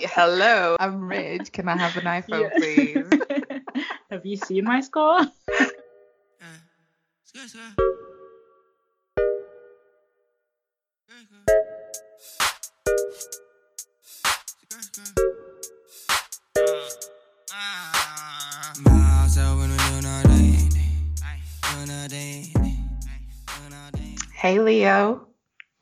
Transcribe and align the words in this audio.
Hello, 0.00 0.76
I'm 0.80 1.08
rich. 1.08 1.52
Can 1.52 1.68
I 1.68 1.76
have 1.76 1.96
an 1.96 2.04
iPhone, 2.04 2.50
please? 2.56 3.60
Have 4.10 4.24
you 4.24 4.36
seen 4.36 4.64
my 4.64 4.80
score? 4.80 5.20
Hey, 24.34 24.58
Leo. 24.58 25.28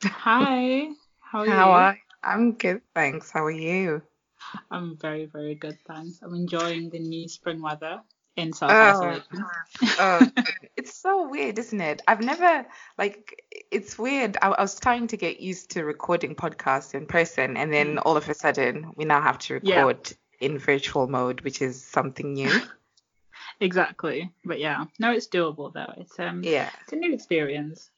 Hi. 0.05 0.89
How 1.21 1.39
are 1.41 1.47
you? 1.47 1.53
Are 1.53 1.99
I'm 2.23 2.53
good, 2.53 2.83
thanks. 2.95 3.31
How 3.31 3.45
are 3.45 3.51
you? 3.51 4.03
I'm 4.71 4.97
very, 4.97 5.27
very 5.27 5.55
good, 5.55 5.79
thanks. 5.87 6.21
I'm 6.23 6.35
enjoying 6.35 6.91
the 6.91 6.99
new 6.99 7.29
spring 7.29 7.63
weather 7.63 8.03
in 8.37 8.53
South 8.53 8.71
Oh, 8.73 9.21
oh, 9.99 10.31
it's 10.77 10.95
so 10.95 11.29
weird, 11.29 11.59
isn't 11.59 11.81
it? 11.81 12.03
I've 12.07 12.21
never 12.21 12.67
like 12.99 13.43
it's 13.71 13.99
weird. 13.99 14.37
I, 14.41 14.49
I 14.49 14.63
was 14.63 14.79
trying 14.79 15.09
to 15.09 15.17
get 15.17 15.41
used 15.41 15.71
to 15.73 15.85
recording 15.85 16.35
podcasts 16.35 16.95
in 16.95 17.07
person, 17.07 17.57
and 17.57 17.73
then 17.73 17.99
all 17.99 18.17
of 18.17 18.29
a 18.29 18.35
sudden 18.35 18.93
we 18.97 19.05
now 19.05 19.21
have 19.21 19.39
to 19.41 19.61
Yeah. 19.63 19.81
record 19.85 20.13
in 20.41 20.59
virtual 20.59 21.07
mode, 21.07 21.41
which 21.43 21.63
is 21.63 21.83
something 21.83 22.35
new. 22.35 22.51
Exactly. 23.61 24.31
But 24.45 24.59
yeah, 24.59 24.85
no, 24.99 25.13
it's 25.13 25.29
doable 25.29 25.73
though. 25.73 25.93
It's 25.99 26.19
um, 26.19 26.43
Yeah, 26.43 26.71
it's 26.83 26.93
a 26.93 26.97
new 26.97 27.13
experience. 27.13 27.91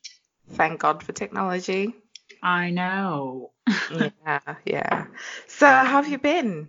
thank 0.51 0.81
God 0.81 1.03
for 1.03 1.13
technology. 1.13 1.95
I 2.43 2.71
know. 2.71 3.51
Yeah, 3.91 4.39
yeah. 4.65 5.07
So, 5.49 5.67
how 5.67 6.03
have 6.03 6.09
you 6.09 6.19
been? 6.19 6.69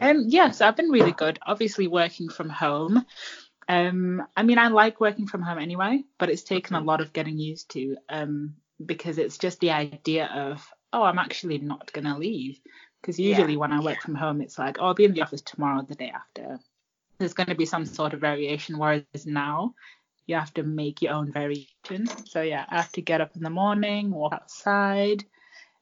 Um, 0.00 0.24
yes, 0.28 0.60
I've 0.60 0.76
been 0.76 0.90
really 0.90 1.12
good. 1.12 1.38
Obviously, 1.46 1.86
working 1.86 2.28
from 2.28 2.48
home. 2.48 3.04
Um, 3.68 4.22
I 4.36 4.42
mean, 4.42 4.58
I 4.58 4.68
like 4.68 5.00
working 5.00 5.26
from 5.26 5.42
home 5.42 5.58
anyway, 5.58 6.02
but 6.18 6.30
it's 6.30 6.42
taken 6.42 6.76
a 6.76 6.80
lot 6.80 7.00
of 7.00 7.12
getting 7.12 7.38
used 7.38 7.70
to. 7.72 7.96
Um, 8.08 8.54
because 8.84 9.18
it's 9.18 9.38
just 9.38 9.60
the 9.60 9.70
idea 9.70 10.26
of, 10.26 10.66
oh, 10.92 11.02
I'm 11.02 11.18
actually 11.18 11.58
not 11.58 11.92
gonna 11.92 12.18
leave. 12.18 12.60
Because 13.00 13.18
Yeah. 13.18 13.28
usually 13.28 13.56
when 13.56 13.72
I 13.72 13.80
work 13.80 14.00
from 14.02 14.14
home, 14.14 14.40
it's 14.40 14.58
like, 14.58 14.78
oh, 14.78 14.86
I'll 14.86 14.94
be 14.94 15.04
in 15.04 15.12
the 15.12 15.22
office 15.22 15.42
tomorrow, 15.42 15.82
the 15.82 15.94
day 15.94 16.10
after. 16.10 16.58
There's 17.18 17.34
going 17.34 17.48
to 17.48 17.54
be 17.54 17.66
some 17.66 17.84
sort 17.84 18.14
of 18.14 18.20
variation. 18.20 18.78
Whereas 18.78 19.26
now, 19.26 19.74
you 20.30 20.36
have 20.36 20.54
to 20.54 20.62
make 20.62 21.02
your 21.02 21.12
own 21.14 21.32
variation. 21.32 22.06
So 22.26 22.40
yeah, 22.42 22.64
I 22.68 22.76
have 22.76 22.92
to 22.92 23.02
get 23.02 23.20
up 23.20 23.36
in 23.36 23.42
the 23.42 23.50
morning, 23.50 24.10
walk 24.10 24.32
outside, 24.32 25.24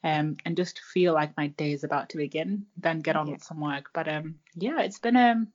um, 0.03 0.37
and 0.45 0.57
just 0.57 0.81
feel 0.81 1.13
like 1.15 1.37
my 1.37 1.49
day 1.49 1.73
is 1.73 1.85
about 1.85 2.11
to 2.11 2.17
begin. 2.17 2.67
Then 2.77 3.01
get 3.01 3.17
on 3.17 3.27
Yeah. 3.27 3.35
with 3.35 3.45
some 3.45 3.61
work. 3.61 3.91
But 3.93 4.09
um, 4.09 4.37
yeah, 4.55 4.81
it's 4.81 4.99
been 4.99 5.17
a, 5.17 5.47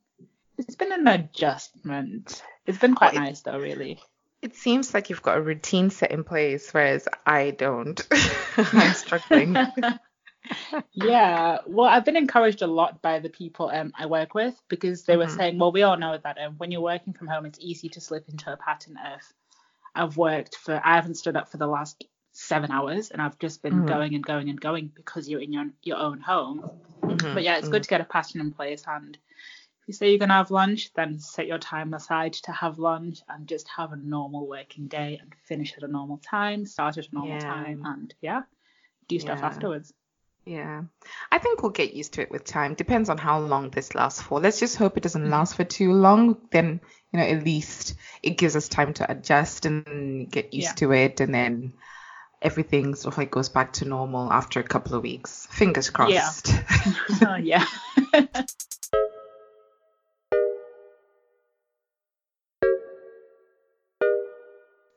it's 0.57 0.75
been 0.75 0.91
an 0.93 1.07
adjustment. 1.07 2.41
It's 2.65 2.77
been 2.77 2.95
quite 2.95 3.13
Well, 3.13 3.23
nice 3.23 3.41
though, 3.41 3.59
really. 3.59 3.99
It 4.41 4.55
seems 4.55 4.93
like 4.93 5.09
you've 5.09 5.21
got 5.21 5.37
a 5.37 5.41
routine 5.41 5.89
set 5.89 6.11
in 6.11 6.23
place, 6.23 6.73
whereas 6.73 7.07
I 7.25 7.51
don't. 7.51 7.99
I'm 8.57 8.93
struggling. 8.93 9.57
yeah, 10.93 11.59
well, 11.67 11.87
I've 11.89 12.05
been 12.05 12.15
encouraged 12.17 12.61
a 12.61 12.67
lot 12.67 13.01
by 13.01 13.19
the 13.19 13.29
people 13.29 13.69
um, 13.69 13.91
I 13.97 14.05
work 14.05 14.33
with 14.33 14.55
because 14.67 15.03
they 15.05 15.17
were 15.17 15.25
Mhm. 15.25 15.35
saying, 15.35 15.57
well, 15.57 15.71
we 15.71 15.83
all 15.83 15.97
know 15.97 16.17
that 16.23 16.37
um, 16.39 16.55
when 16.57 16.71
you're 16.71 16.81
working 16.81 17.13
from 17.13 17.27
home, 17.27 17.45
it's 17.45 17.59
easy 17.61 17.89
to 17.89 18.01
slip 18.01 18.27
into 18.29 18.51
a 18.51 18.57
pattern 18.57 18.97
of 18.97 19.21
I've 19.95 20.17
worked 20.17 20.55
for, 20.55 20.81
I 20.83 20.95
haven't 20.95 21.15
stood 21.15 21.35
up 21.35 21.49
for 21.49 21.57
the 21.57 21.67
last 21.67 22.03
seven 22.33 22.71
hours 22.71 23.11
and 23.11 23.21
I've 23.21 23.37
just 23.39 23.61
been 23.61 23.73
Mhm. 23.73 23.87
going 23.87 24.15
and 24.15 24.25
going 24.25 24.49
and 24.49 24.59
going 24.59 24.91
because 24.95 25.29
you're 25.29 25.41
in 25.41 25.53
your, 25.53 25.65
your 25.83 25.97
own 25.97 26.19
home. 26.19 26.63
Mhm, 27.03 27.33
But 27.33 27.43
yeah, 27.43 27.57
it's 27.57 27.69
good 27.69 27.83
to 27.83 27.89
get 27.89 28.01
a 28.01 28.05
pattern 28.05 28.41
in 28.41 28.51
place. 28.51 28.83
And 28.87 29.15
if 29.15 29.87
you 29.87 29.93
say 29.93 30.09
you're 30.09 30.19
going 30.19 30.29
to 30.29 30.35
have 30.35 30.51
lunch, 30.51 30.93
then 30.93 31.19
set 31.19 31.47
your 31.47 31.59
time 31.59 31.93
aside 31.93 32.33
to 32.33 32.51
have 32.51 32.79
lunch 32.79 33.21
and 33.29 33.47
just 33.47 33.67
have 33.69 33.91
a 33.93 33.97
normal 33.97 34.47
working 34.47 34.87
day 34.87 35.19
and 35.21 35.33
finish 35.45 35.75
at 35.77 35.83
a 35.83 35.87
normal 35.87 36.17
time, 36.17 36.65
start 36.65 36.97
at 36.97 37.07
a 37.11 37.15
normal 37.15 37.37
Yeah. 37.37 37.55
time, 37.55 37.83
and 37.85 38.13
yeah, 38.21 38.43
do 39.07 39.19
stuff 39.19 39.39
Yeah. 39.39 39.47
afterwards. 39.47 39.93
Yeah. 40.45 40.83
I 41.31 41.37
think 41.37 41.61
we'll 41.61 41.71
get 41.71 41.93
used 41.93 42.13
to 42.13 42.21
it 42.21 42.29
with 42.31 42.43
time. 42.43 42.73
Depends 42.73 43.09
on 43.09 43.17
how 43.17 43.39
long 43.39 43.69
this 43.69 43.95
lasts 43.95 44.21
for. 44.21 44.41
Let's 44.41 44.59
just 44.59 44.75
hope 44.75 44.97
it 44.97 45.03
doesn't 45.03 45.29
last 45.29 45.55
for 45.55 45.63
too 45.63 45.93
long. 45.93 46.37
Then, 46.51 46.81
you 47.11 47.19
know, 47.19 47.25
at 47.25 47.45
least 47.45 47.95
it 48.21 48.31
gives 48.37 48.55
us 48.55 48.67
time 48.67 48.93
to 48.95 49.09
adjust 49.09 49.65
and 49.65 50.29
get 50.29 50.53
used 50.53 50.67
Yeah. 50.81 50.87
to 50.87 50.91
it. 50.91 51.19
And 51.21 51.33
then 51.33 51.73
everything 52.41 52.93
sort 52.95 53.13
of 53.13 53.17
like 53.19 53.31
goes 53.31 53.47
back 53.49 53.73
to 53.73 53.85
normal 53.85 54.31
after 54.33 54.59
a 54.59 54.63
couple 54.63 54.95
of 54.95 55.03
weeks. 55.03 55.47
Fingers 55.49 55.89
crossed. 55.89 56.53
Oh, 57.25 57.35
yeah. 57.35 57.65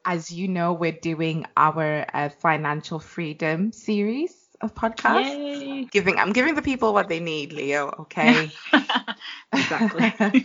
As 0.08 0.30
you 0.30 0.46
know, 0.46 0.72
we're 0.72 0.92
doing 0.92 1.46
our 1.56 2.06
uh, 2.14 2.28
financial 2.28 3.00
freedom 3.00 3.72
series 3.72 4.45
of 4.60 4.74
podcasts. 4.74 5.60
Yay. 5.60 5.84
Giving, 5.84 6.18
I'm 6.18 6.32
giving 6.32 6.54
the 6.54 6.62
people 6.62 6.92
what 6.92 7.08
they 7.08 7.20
need, 7.20 7.52
Leo. 7.52 7.94
Okay. 8.00 8.50
exactly. 9.52 10.44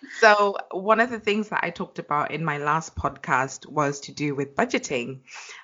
so 0.20 0.56
one 0.70 1.00
of 1.00 1.10
the 1.10 1.20
things 1.20 1.48
that 1.48 1.60
I 1.62 1.70
talked 1.70 1.98
about 1.98 2.30
in 2.30 2.44
my 2.44 2.58
last 2.58 2.96
podcast 2.96 3.66
was 3.66 4.00
to 4.00 4.12
do 4.12 4.34
with 4.34 4.54
budgeting, 4.54 5.20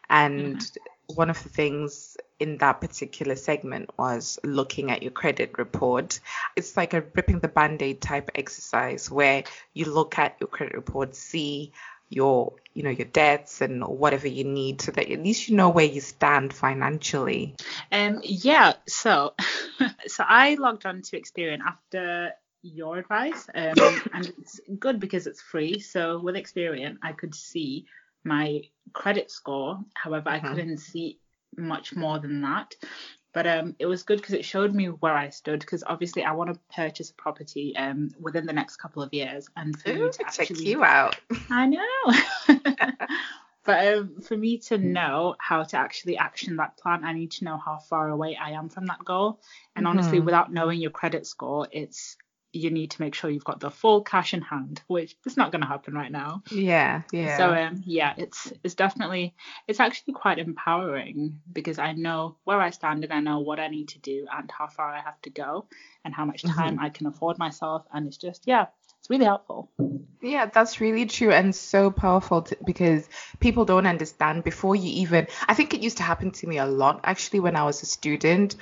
and 0.09 0.65
one 1.07 1.31
of 1.31 1.43
the 1.43 1.49
things 1.49 2.17
in 2.41 2.59
that 2.59 2.81
particular 2.81 3.37
segment 3.37 3.91
was 3.99 4.39
looking 4.43 4.91
at 4.91 5.03
your 5.03 5.13
credit 5.13 5.59
report. 5.59 6.19
It's 6.57 6.77
like 6.77 6.95
a 6.95 7.05
ripping 7.15 7.39
the 7.39 7.49
band-aid 7.49 8.01
type 8.01 8.31
exercise 8.35 9.11
where 9.11 9.45
you 9.75 9.85
look 9.85 10.19
at 10.19 10.37
your 10.41 10.49
credit 10.49 10.75
report, 10.75 11.15
see 11.15 11.73
your 12.13 12.55
you 12.75 12.83
know 12.83 12.91
your 12.91 13.07
debts 13.07 13.61
and 13.61 13.85
whatever 13.85 14.29
you 14.29 14.45
need 14.45 14.81
so 14.81 14.93
that 14.93 15.11
at 15.11 15.23
least 15.23 15.49
you 15.49 15.57
know 15.57 15.71
where 15.71 15.85
you 15.87 16.01
stand 16.01 16.53
financially. 16.53 17.55
Um, 17.91 18.21
yeah, 18.23 18.75
so 18.89 19.35
so 20.07 20.25
I 20.27 20.55
logged 20.55 20.87
on 20.87 21.03
to 21.03 21.21
Experian 21.21 21.61
after 21.67 22.33
your 22.63 22.99
advice, 22.99 23.49
um, 23.55 23.77
and 24.13 24.33
it's 24.39 24.61
good 24.79 25.01
because 25.01 25.27
it's 25.27 25.43
free. 25.43 25.79
So 25.79 26.21
with 26.21 26.35
Experian, 26.37 26.97
I 27.03 27.13
could 27.13 27.35
see 27.35 27.87
my 28.25 28.63
credit 28.93 29.31
score. 29.31 29.81
However, 29.95 30.31
I 30.31 30.41
Mhm. 30.41 30.49
couldn't 30.55 30.79
see 30.79 31.19
much 31.57 31.95
more 31.97 32.19
than 32.19 32.43
that. 32.43 32.75
But 33.33 33.47
um, 33.47 33.77
it 33.79 33.87
was 33.87 34.03
good 34.03 34.19
because 34.21 34.35
it 34.35 34.45
showed 34.45 34.75
me 34.75 34.87
where 34.87 35.15
I 35.15 35.31
stood. 35.31 35.61
Because 35.61 35.83
obviously, 35.87 36.25
I 36.25 36.33
want 36.33 36.53
to 36.55 36.61
purchase 36.75 37.11
a 37.11 37.15
property 37.15 37.75
um 37.77 38.11
within 38.21 38.47
the 38.47 38.53
next 38.53 38.77
couple 38.77 39.03
of 39.03 39.13
years, 39.15 39.49
and 39.57 39.79
for 39.81 39.89
Ooh, 39.89 39.93
me 39.93 40.11
to 40.11 40.25
check 40.25 40.51
actually 40.55 40.65
you 40.65 40.85
out. 40.85 41.21
I 41.51 41.67
know. 41.67 42.13
but 43.65 43.87
um, 43.95 44.21
for 44.21 44.37
me 44.37 44.59
to 44.59 44.79
know 44.79 45.35
how 45.39 45.63
to 45.63 45.77
actually 45.77 46.17
action 46.19 46.57
that 46.57 46.77
plan, 46.77 47.05
I 47.05 47.13
need 47.13 47.33
to 47.33 47.45
know 47.45 47.57
how 47.59 47.79
far 47.79 48.09
away 48.09 48.37
I 48.41 48.51
am 48.51 48.69
from 48.69 48.87
that 48.87 49.05
goal. 49.05 49.41
And 49.77 49.87
honestly, 49.87 50.21
Mhm. 50.21 50.21
without 50.21 50.53
knowing 50.53 50.81
your 50.81 50.91
credit 50.91 51.27
score, 51.27 51.69
it's 51.71 52.17
you 52.53 52.71
need 52.71 52.91
to 52.93 53.01
make 53.01 53.15
sure 53.15 53.31
you've 53.31 53.45
got 53.45 53.61
the 53.61 53.71
full 53.71 54.03
cash 54.03 54.35
in 54.35 54.43
hand, 54.43 54.83
which 54.87 55.17
is 55.27 55.37
not 55.37 55.53
going 55.53 55.63
to 55.63 55.67
happen 55.67 55.95
right 55.95 56.13
now. 56.13 56.43
Yeah, 56.51 57.03
yeah. 57.11 57.37
So 57.37 57.55
um, 57.55 57.83
yeah, 57.87 58.15
it's 58.17 58.53
it's 58.63 58.75
definitely 58.75 59.35
it's 59.67 59.81
actually 59.81 60.15
quite 60.15 60.39
empowering 60.39 61.41
because 61.51 61.79
I 61.79 61.93
know 61.93 62.37
where 62.45 62.61
I 62.61 62.71
stand 62.71 63.05
and 63.05 63.13
I 63.13 63.21
know 63.21 63.41
what 63.41 63.59
I 63.59 63.69
need 63.69 63.89
to 63.89 63.99
do 63.99 64.27
and 64.31 64.51
how 64.51 64.67
far 64.67 64.89
I 64.89 65.01
have 65.01 65.21
to 65.23 65.31
go 65.31 65.67
and 66.05 66.15
how 66.15 66.25
much 66.25 66.43
time 66.43 66.79
I 66.81 66.91
can 66.91 67.07
afford 67.07 67.39
myself, 67.39 67.85
and 67.93 68.07
it's 68.07 68.17
just 68.17 68.43
yeah, 68.47 68.67
it's 69.01 69.09
really 69.09 69.25
helpful. 69.25 69.71
Yeah, 70.21 70.47
that's 70.47 70.81
really 70.81 71.07
true 71.07 71.33
and 71.33 71.55
so 71.55 71.91
powerful 71.91 72.43
t 72.43 72.57
because 72.65 73.09
people 73.41 73.65
don't 73.65 73.87
understand 73.87 74.45
before 74.45 74.77
you 74.77 74.91
even. 75.03 75.27
I 75.49 75.55
think 75.55 75.75
it 75.75 75.81
used 75.81 75.97
to 75.97 76.03
happen 76.03 76.31
to 76.33 76.47
me 76.47 76.59
a 76.59 76.67
lot 76.67 77.01
actually 77.05 77.41
when 77.41 77.57
I 77.57 77.65
was 77.65 77.83
a 77.83 77.87
student. 77.87 78.57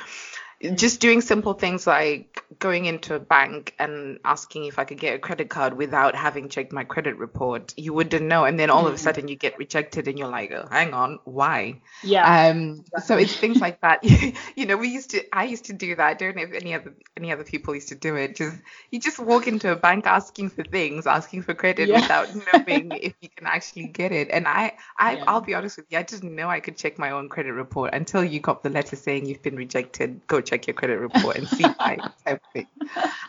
Just 0.75 1.01
doing 1.01 1.23
simple 1.23 1.55
things 1.55 1.87
like 1.87 2.45
going 2.59 2.85
into 2.85 3.15
a 3.15 3.19
bank 3.19 3.75
and 3.79 4.19
asking 4.27 4.67
if 4.67 4.79
I 4.79 4.85
could 4.85 4.99
get 4.99 5.15
a 5.15 5.19
credit 5.19 5.49
card 5.49 5.75
without 5.75 6.15
having 6.15 6.51
checked 6.51 6.71
my 6.71 6.85
credit 6.85 7.17
report. 7.17 7.73
You 7.79 7.95
wouldn't 7.95 8.27
know. 8.27 8.45
And 8.45 8.61
then 8.61 8.69
all 8.69 8.87
of 8.87 8.93
a 8.93 8.99
Mm. 8.99 8.99
sudden 8.99 9.29
you 9.29 9.37
get 9.37 9.57
rejected 9.59 10.07
and 10.07 10.19
you're 10.19 10.29
like, 10.29 10.53
oh, 10.53 10.69
hang 10.71 10.93
on, 10.93 11.19
why? 11.25 11.81
Yeah. 12.03 12.29
Um, 12.29 12.85
so 12.99 13.17
it's 13.17 13.35
things 13.37 13.63
like 13.63 13.81
that. 13.81 14.01
you 14.57 14.67
know, 14.67 14.77
we 14.77 14.89
used 14.89 15.11
to, 15.13 15.23
I 15.35 15.45
used 15.45 15.65
to 15.67 15.73
do 15.73 15.97
that. 15.97 16.07
I 16.07 16.13
don't 16.13 16.37
know 16.37 16.43
if 16.43 16.53
any 16.53 16.75
other, 16.75 16.95
any 17.17 17.33
other 17.33 17.45
people 17.45 17.75
used 17.75 17.89
to 17.89 17.95
do 17.95 18.17
it. 18.17 18.37
Just, 18.37 18.59
you 18.91 19.01
just 19.01 19.19
walk 19.19 19.47
into 19.47 19.73
a 19.73 19.77
bank 19.77 20.07
asking 20.07 20.51
for 20.51 20.63
things, 20.65 21.07
asking 21.07 21.43
for 21.43 21.55
credit 21.55 21.91
Yeah. 21.91 21.95
without 21.95 22.35
knowing 22.69 22.93
if 22.97 23.15
you 23.23 23.31
can 23.35 23.47
actually 23.47 23.87
get 23.87 24.13
it. 24.13 24.29
And 24.31 24.47
I, 24.47 24.75
I, 24.99 25.19
Yeah. 25.19 25.25
I'll 25.27 25.41
be 25.41 25.55
honest 25.55 25.79
with 25.79 25.87
you, 25.91 25.99
I 25.99 26.03
didn't 26.03 26.35
know 26.35 26.49
I 26.49 26.61
could 26.61 26.77
check 26.77 26.99
my 26.99 27.11
own 27.13 27.29
credit 27.31 27.53
report 27.53 27.95
until 27.95 28.23
you 28.25 28.41
got 28.41 28.63
the 28.63 28.71
letter 28.71 28.97
saying 28.97 29.27
you've 29.27 29.43
been 29.43 29.57
rejected. 29.57 30.21
Go 30.27 30.41
check 30.51 30.67
your 30.67 30.75
credit 30.75 30.99
report 30.99 31.37
and 31.37 31.49
see 31.49 31.65
why 31.65 31.97
type 32.27 32.43
thing. 32.53 32.67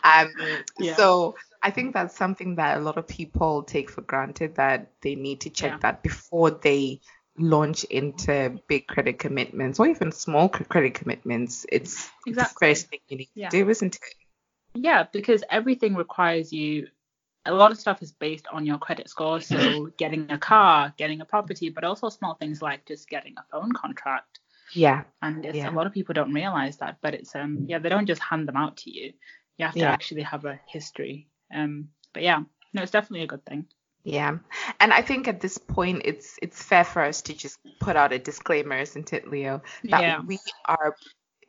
Um, 0.04 0.32
Yeah. 0.78 0.96
so 0.96 1.36
I 1.62 1.70
think 1.70 1.94
that's 1.94 2.16
something 2.16 2.56
that 2.56 2.78
a 2.78 2.80
lot 2.80 2.98
of 2.98 3.06
people 3.06 3.62
take 3.62 3.90
for 3.90 4.02
granted 4.02 4.56
that 4.56 4.90
they 5.00 5.14
need 5.14 5.42
to 5.42 5.50
check 5.50 5.72
Yeah. 5.72 5.78
that 5.78 6.02
before 6.02 6.50
they 6.50 7.00
launch 7.38 7.84
into 7.84 8.60
big 8.66 8.86
credit 8.86 9.18
commitments 9.18 9.78
or 9.80 9.86
even 9.86 10.12
small 10.12 10.48
credit 10.48 10.94
commitments, 10.94 11.64
it's 11.70 12.10
exactly. 12.26 12.68
the 12.68 12.74
first 12.74 12.88
thing 12.88 13.00
you 13.08 13.16
need 13.18 13.28
yeah. 13.34 13.48
to 13.48 13.64
do, 13.64 13.70
isn't 13.70 13.94
it? 13.94 14.02
Yeah, 14.74 15.04
because 15.12 15.44
everything 15.50 15.94
requires 15.94 16.52
you. 16.52 16.88
A 17.44 17.52
lot 17.52 17.72
of 17.72 17.78
stuff 17.78 18.02
is 18.02 18.12
based 18.12 18.46
on 18.52 18.66
your 18.66 18.78
credit 18.78 19.08
score. 19.08 19.40
So 19.40 19.86
getting 19.96 20.30
a 20.30 20.38
car, 20.38 20.94
getting 20.96 21.20
a 21.20 21.24
property, 21.24 21.70
but 21.70 21.84
also 21.84 22.08
small 22.08 22.34
things 22.34 22.62
like 22.62 22.86
just 22.86 23.08
getting 23.08 23.34
a 23.36 23.44
phone 23.50 23.72
contract. 23.72 24.40
Yeah. 24.72 25.02
And 25.20 25.44
yeah. 25.44 25.70
a 25.70 25.72
lot 25.72 25.86
of 25.86 25.92
people 25.92 26.14
don't 26.14 26.32
realize 26.32 26.78
that, 26.78 26.98
but 27.00 27.14
it's 27.14 27.34
um 27.34 27.66
yeah 27.68 27.78
they 27.78 27.88
don't 27.88 28.06
just 28.06 28.22
hand 28.22 28.48
them 28.48 28.56
out 28.56 28.78
to 28.78 28.90
you. 28.90 29.12
You 29.58 29.66
have 29.66 29.74
to 29.74 29.80
yeah. 29.80 29.92
actually 29.92 30.22
have 30.22 30.44
a 30.44 30.58
history. 30.66 31.28
Um, 31.54 31.88
but 32.12 32.22
yeah, 32.22 32.42
no, 32.72 32.82
it's 32.82 32.92
definitely 32.92 33.24
a 33.24 33.28
good 33.28 33.44
thing. 33.44 33.66
Yeah. 34.04 34.38
And 34.80 34.92
I 34.92 35.02
think 35.02 35.28
at 35.28 35.40
this 35.40 35.58
point 35.58 36.02
it's 36.04 36.38
it's 36.42 36.62
fair 36.62 36.84
for 36.84 37.02
us 37.02 37.22
to 37.22 37.34
just 37.34 37.58
put 37.80 37.96
out 37.96 38.12
a 38.12 38.18
disclaimer, 38.18 38.78
isn't 38.78 39.12
it, 39.12 39.28
Leo? 39.28 39.62
That 39.84 40.02
yeah. 40.02 40.20
we 40.20 40.38
are 40.66 40.96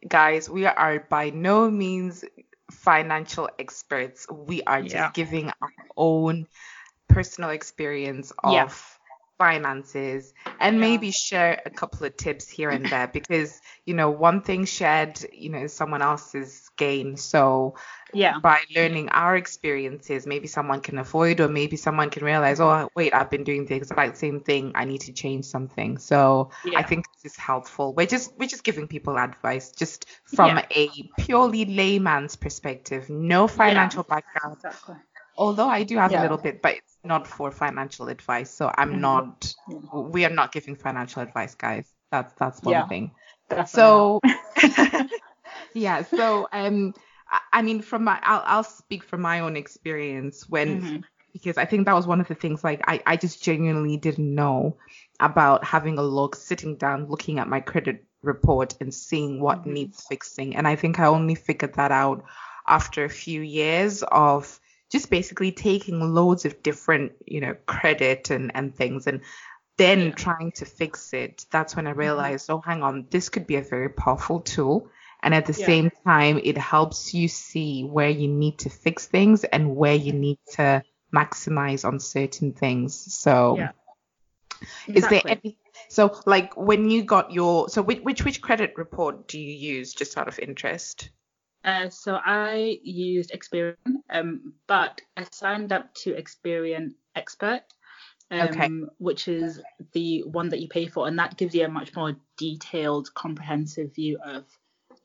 guys, 0.07 0.49
we 0.49 0.65
are 0.65 1.05
by 1.09 1.29
no 1.31 1.71
means 1.71 2.23
financial 2.71 3.49
experts. 3.57 4.27
We 4.29 4.61
are 4.63 4.81
just 4.81 4.95
yeah. 4.95 5.11
giving 5.13 5.47
our 5.47 5.73
own 5.97 6.47
personal 7.07 7.49
experience 7.49 8.31
of. 8.43 8.93
Finances 9.44 10.34
and 10.62 10.80
maybe 10.80 11.12
share 11.12 11.62
a 11.66 11.69
couple 11.69 12.07
of 12.07 12.16
tips 12.16 12.48
here 12.50 12.69
and 12.69 12.86
there 12.86 13.07
because 13.19 13.60
you 13.86 13.94
know 13.94 14.10
one 14.10 14.42
thing 14.42 14.63
shared 14.63 15.19
you 15.34 15.50
know 15.50 15.63
is 15.68 15.74
someone 15.74 16.01
else's 16.01 16.69
gain. 16.78 17.18
So 17.18 17.75
yeah. 18.13 18.40
by 18.40 18.60
learning 18.74 19.10
our 19.10 19.36
experiences 19.36 20.25
maybe 20.25 20.48
someone 20.48 20.80
can 20.80 20.98
avoid 20.98 21.42
or 21.42 21.50
maybe 21.50 21.75
someone 21.75 22.10
can 22.10 22.24
realize 22.24 22.62
oh 22.62 22.88
wait 22.95 23.13
i've 23.13 23.30
been 23.30 23.44
doing 23.44 23.66
the 23.66 23.75
exact 23.75 24.18
same 24.18 24.40
thing. 24.40 24.72
I 24.75 24.86
need 24.86 25.01
to 25.01 25.13
change 25.13 25.44
something. 25.44 25.98
So 25.98 26.51
yeah. 26.63 26.80
i 26.80 26.84
think 26.84 27.06
this 27.13 27.34
is 27.34 27.38
helpful. 27.38 27.94
We're 27.94 28.12
just 28.16 28.31
we're 28.40 28.54
just 28.56 28.63
giving 28.63 28.88
people 28.88 29.19
advice 29.19 29.72
just 29.72 30.06
from 30.24 30.56
yeah. 30.56 30.66
a 30.84 30.88
purely 31.19 31.66
layman's 31.66 32.38
perspective. 32.38 33.10
No 33.10 33.50
financial 33.50 34.06
yeah, 34.07 34.16
background. 34.16 34.57
Exactly. 34.63 34.95
although 35.36 35.72
i 35.80 35.81
do 35.84 35.98
have 35.98 36.13
a 36.13 36.22
little 36.22 36.42
bit 36.48 36.62
but 36.62 36.74
it's 36.80 36.93
not 37.03 37.27
for 37.27 37.51
financial 37.51 38.07
advice 38.07 38.50
so 38.50 38.71
i'm 38.77 38.91
mm-hmm. 38.91 39.01
not 39.01 39.53
we 39.94 40.25
are 40.25 40.29
not 40.29 40.51
giving 40.51 40.75
financial 40.75 41.21
advice 41.21 41.55
guys 41.55 41.91
that's 42.11 42.33
that's 42.35 42.61
one 42.61 42.88
thing 42.88 43.11
Definitely 43.50 43.67
so 43.67 44.19
yeah 45.73 46.03
so 46.03 46.47
um 46.51 46.94
I 47.51 47.61
mean, 47.61 47.81
from 47.81 48.03
my, 48.03 48.19
I'll, 48.21 48.44
I'll 48.45 48.63
speak 48.63 49.03
from 49.03 49.21
my 49.21 49.39
own 49.39 49.55
experience 49.55 50.47
when, 50.47 50.81
mm-hmm. 50.81 50.97
because 51.31 51.57
I 51.57 51.65
think 51.65 51.85
that 51.85 51.94
was 51.94 52.07
one 52.07 52.21
of 52.21 52.27
the 52.27 52.35
things 52.35 52.63
like 52.63 52.81
I, 52.88 53.01
I 53.06 53.17
just 53.17 53.44
genuinely 53.44 53.97
didn't 53.97 54.33
know 54.33 54.77
about 55.19 55.63
having 55.63 55.97
a 55.97 56.03
look, 56.03 56.35
sitting 56.35 56.75
down, 56.75 57.07
looking 57.07 57.39
at 57.39 57.47
my 57.47 57.59
credit 57.59 58.06
report 58.21 58.75
and 58.79 58.94
seeing 58.94 59.39
what 59.39 59.61
mm-hmm. 59.61 59.73
needs 59.73 60.06
fixing. 60.07 60.56
And 60.56 60.67
I 60.67 60.75
think 60.75 60.99
I 60.99 61.06
only 61.06 61.35
figured 61.35 61.73
that 61.75 61.91
out 61.91 62.23
after 62.67 63.03
a 63.03 63.09
few 63.09 63.41
years 63.41 64.03
of 64.03 64.59
just 64.94 65.10
basically 65.10 65.51
taking 65.51 66.00
loads 66.00 66.45
of 66.45 66.63
different, 66.63 67.12
you 67.25 67.42
know, 67.42 67.56
credit 67.66 68.30
and, 68.30 68.51
and 68.56 68.74
things 68.74 69.07
and 69.07 69.19
then 69.75 70.00
yeah. 70.00 70.12
trying 70.12 70.51
to 70.54 70.66
fix 70.66 71.13
it. 71.13 71.45
That's 71.51 71.75
when 71.75 71.88
I 71.88 71.90
mm-hmm. 71.90 72.00
realized, 72.00 72.48
mm-hmm. 72.48 72.60
oh, 72.60 72.62
hang 72.62 72.84
on, 72.84 73.07
this 73.10 73.28
could 73.28 73.45
be 73.45 73.57
a 73.57 73.62
very 73.62 73.90
powerful 73.90 74.40
tool 74.40 74.90
and 75.24 75.34
at 75.34 75.45
the 75.45 75.57
yeah. 75.57 75.66
same 75.66 75.92
time, 76.06 76.40
it 76.44 76.57
helps 76.57 77.13
you 77.13 77.30
see 77.30 77.84
where 77.84 78.10
you 78.10 78.28
need 78.28 78.60
to 78.60 78.69
fix 78.69 79.07
things 79.07 79.45
and 79.45 79.75
where 79.75 79.95
you 79.95 80.12
need 80.12 80.38
to 80.51 80.84
maximize 81.16 81.86
on 81.86 82.00
certain 82.01 82.51
things. 82.51 82.94
So, 83.13 83.57
yeah. 83.57 83.72
Exactly. 84.88 84.95
is 84.95 85.07
there 85.07 85.22
any? 85.25 85.57
So, 85.88 86.19
like 86.25 86.56
when 86.57 86.90
you 86.90 87.04
got 87.04 87.31
your, 87.31 87.69
so 87.69 87.81
which 87.81 88.01
which, 88.01 88.25
which 88.25 88.42
credit 88.42 88.74
report 88.75 89.28
do 89.30 89.40
you 89.40 89.54
use, 89.54 89.94
just 89.94 90.18
out 90.18 90.28
of 90.28 90.40
interest? 90.40 91.10
Uh, 91.63 91.89
so 91.89 92.19
I 92.24 92.80
used 92.83 93.31
Experian, 93.31 93.75
um, 94.10 94.54
but 94.68 95.01
I 95.15 95.25
signed 95.31 95.71
up 95.71 95.94
to 95.95 96.13
Experian 96.13 96.94
Expert, 97.15 97.62
um, 98.31 98.48
okay. 98.50 98.69
which 98.98 99.27
is 99.27 99.62
the 99.94 100.24
one 100.24 100.50
that 100.50 100.60
you 100.60 100.68
pay 100.68 100.88
for, 100.88 101.07
and 101.07 101.18
that 101.19 101.38
gives 101.38 101.56
you 101.56 101.65
a 101.65 101.69
much 101.69 101.95
more 101.95 102.15
detailed, 102.38 103.13
comprehensive 103.13 103.95
view 103.95 104.18
of 104.25 104.45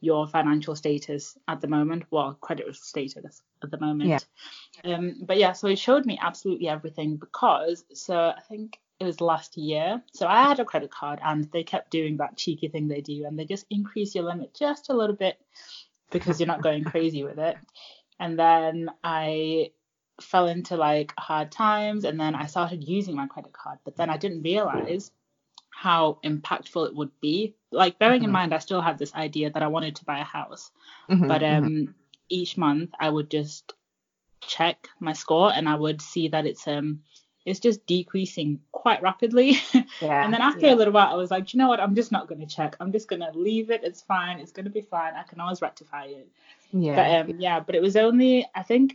your 0.00 0.26
financial 0.26 0.76
status 0.76 1.37
at 1.49 1.60
the 1.60 1.66
moment, 1.66 2.05
well, 2.10 2.34
credit 2.40 2.75
status 2.76 3.43
at 3.62 3.70
the 3.70 3.81
moment. 3.81 4.22
Yeah. 4.84 4.94
Um, 4.94 5.16
but 5.22 5.38
yeah, 5.38 5.52
so 5.52 5.69
it 5.69 5.78
showed 5.78 6.06
me 6.06 6.19
absolutely 6.20 6.69
everything 6.69 7.16
because, 7.16 7.84
so 7.93 8.16
I 8.16 8.40
think 8.49 8.78
it 9.00 9.04
was 9.04 9.20
last 9.20 9.56
year. 9.56 10.02
So 10.12 10.26
I 10.26 10.44
had 10.44 10.61
a 10.61 10.64
credit 10.64 10.90
card 10.90 11.20
and 11.22 11.50
they 11.52 11.62
kept 11.62 11.90
doing 11.90 12.16
that 12.19 12.37
cheeky 12.37 12.69
thing 12.69 12.88
they 12.88 13.00
do 13.00 13.25
and 13.26 13.38
they 13.38 13.44
just 13.44 13.66
increase 13.70 14.14
your 14.14 14.25
limit 14.25 14.54
just 14.54 14.88
a 14.88 14.96
little 14.96 15.16
bit 15.16 15.38
because 16.10 16.40
you're 16.40 16.46
not 16.46 16.62
going 16.62 16.84
crazy 16.84 17.22
with 17.22 17.38
it. 17.38 17.56
And 18.19 18.38
then 18.38 18.90
I 19.02 19.70
fell 20.20 20.49
into 20.49 20.76
like 20.76 21.12
hard 21.19 21.52
times 21.52 22.05
and 22.05 22.19
then 22.19 22.34
I 22.34 22.46
started 22.46 22.82
using 22.82 23.14
my 23.14 23.26
credit 23.26 23.52
card, 23.52 23.78
but 23.84 23.96
then 23.96 24.10
I 24.10 24.16
didn't 24.16 24.43
realize 24.43 25.10
how 25.70 26.19
impactful 26.25 26.88
it 26.88 26.96
would 26.96 27.12
be. 27.20 27.55
Like 27.70 27.99
bearing 27.99 28.20
mm-hmm. 28.20 28.26
in 28.26 28.32
mind, 28.32 28.55
I 28.55 28.58
still 28.58 28.81
had 28.81 28.99
this 28.99 29.14
idea 29.14 29.50
that 29.50 29.62
I 29.62 29.69
wanted 29.69 29.96
to 29.96 30.05
buy 30.05 30.19
a 30.19 30.25
house, 30.25 30.70
mm-hmm, 31.08 31.28
but 31.28 31.43
um, 31.43 31.64
mm-hmm. 31.64 31.93
each 32.28 32.56
month 32.56 32.90
I 32.99 33.08
would 33.08 33.31
just 33.31 33.75
check 34.40 34.88
my 35.00 35.12
score 35.12 35.52
and 35.52 35.69
I 35.69 35.75
would 35.75 36.00
see 36.00 36.28
that 36.28 36.46
it's 36.46 36.66
um 36.66 37.00
it's 37.44 37.61
just 37.61 37.87
decreasing 37.87 38.61
quite 38.73 39.02
rapidly. 39.02 39.58
Yeah, 40.00 40.25
and 40.25 40.32
then 40.32 40.40
after 40.40 40.67
yeah. 40.67 40.75
a 40.75 40.76
little 40.76 40.93
while, 40.93 41.12
I 41.12 41.17
was 41.17 41.31
like, 41.31 41.52
you 41.52 41.58
know 41.58 41.69
what? 41.69 41.81
I'm 41.81 41.94
just 41.94 42.12
not 42.12 42.29
going 42.29 42.40
to 42.40 42.46
check. 42.46 42.76
I'm 42.79 42.93
just 42.93 43.08
going 43.08 43.20
to 43.20 43.31
leave 43.37 43.70
it. 43.70 43.82
It's 43.82 44.00
fine. 44.00 44.38
It's 44.38 44.52
going 44.52 44.64
to 44.64 44.70
be 44.70 44.81
fine. 44.81 45.14
I 45.14 45.25
can 45.25 45.40
always 45.40 45.61
rectify 45.61 46.05
it. 46.05 46.29
Yeah. 46.73 46.94
But 46.94 47.31
um, 47.31 47.40
yeah, 47.40 47.61
but 47.61 47.75
it 47.75 47.82
was 47.82 47.96
only 47.96 48.46
I 48.55 48.62
think 48.62 48.94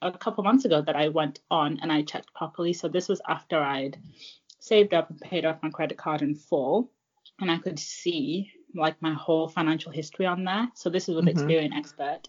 a 0.00 0.12
couple 0.12 0.44
months 0.44 0.64
ago 0.64 0.80
that 0.80 0.96
I 0.96 1.08
went 1.08 1.40
on 1.50 1.80
and 1.82 1.92
I 1.92 2.02
checked 2.02 2.32
properly. 2.32 2.72
So 2.72 2.88
this 2.88 3.08
was 3.08 3.20
after 3.28 3.58
I'd 3.58 3.98
saved 4.58 4.94
up 4.94 5.10
and 5.10 5.20
paid 5.20 5.44
off 5.44 5.62
my 5.62 5.70
credit 5.70 5.98
card 5.98 6.22
in 6.22 6.34
full, 6.34 6.90
and 7.40 7.50
I 7.50 7.58
could 7.58 7.78
see 7.78 8.52
like 8.74 9.00
my 9.00 9.12
whole 9.14 9.48
financial 9.48 9.92
history 9.92 10.26
on 10.26 10.44
there. 10.44 10.68
So 10.74 10.88
this 10.90 11.08
is 11.08 11.14
with 11.14 11.26
mm-hmm. 11.26 11.46
Experian 11.46 11.74
Expert. 11.74 12.28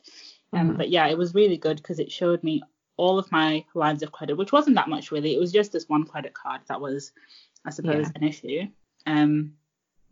Um, 0.52 0.70
mm-hmm. 0.70 0.78
But 0.78 0.90
yeah, 0.90 1.08
it 1.08 1.18
was 1.18 1.36
really 1.36 1.58
good 1.58 1.78
because 1.78 2.00
it 2.00 2.12
showed 2.12 2.44
me 2.44 2.64
all 3.00 3.18
of 3.18 3.32
my 3.32 3.64
lines 3.74 4.04
of 4.04 4.12
credit, 4.12 4.38
which 4.38 4.52
wasn't 4.52 4.76
that 4.76 4.90
much 4.90 5.12
really. 5.12 5.34
It 5.34 5.40
was 5.40 5.52
just 5.52 5.72
this 5.72 5.88
one 5.88 6.04
credit 6.04 6.34
card 6.34 6.62
that 6.68 6.82
was, 6.82 7.12
I 7.66 7.72
suppose, 7.72 8.08
yeah. 8.08 8.12
an 8.16 8.24
issue. 8.24 8.68
Um, 9.06 9.54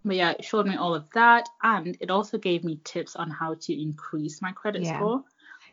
but 0.06 0.16
yeah, 0.16 0.32
it 0.32 0.46
showed 0.46 0.66
me 0.66 0.78
all 0.78 0.96
of 0.96 1.06
that, 1.14 1.50
and 1.62 1.98
it 2.00 2.10
also 2.10 2.38
gave 2.38 2.64
me 2.64 2.80
tips 2.84 3.16
on 3.16 3.30
how 3.30 3.56
to 3.56 3.82
increase 3.82 4.42
my 4.42 4.54
credit 4.54 4.84
yeah. 4.84 4.98
score, 4.98 5.24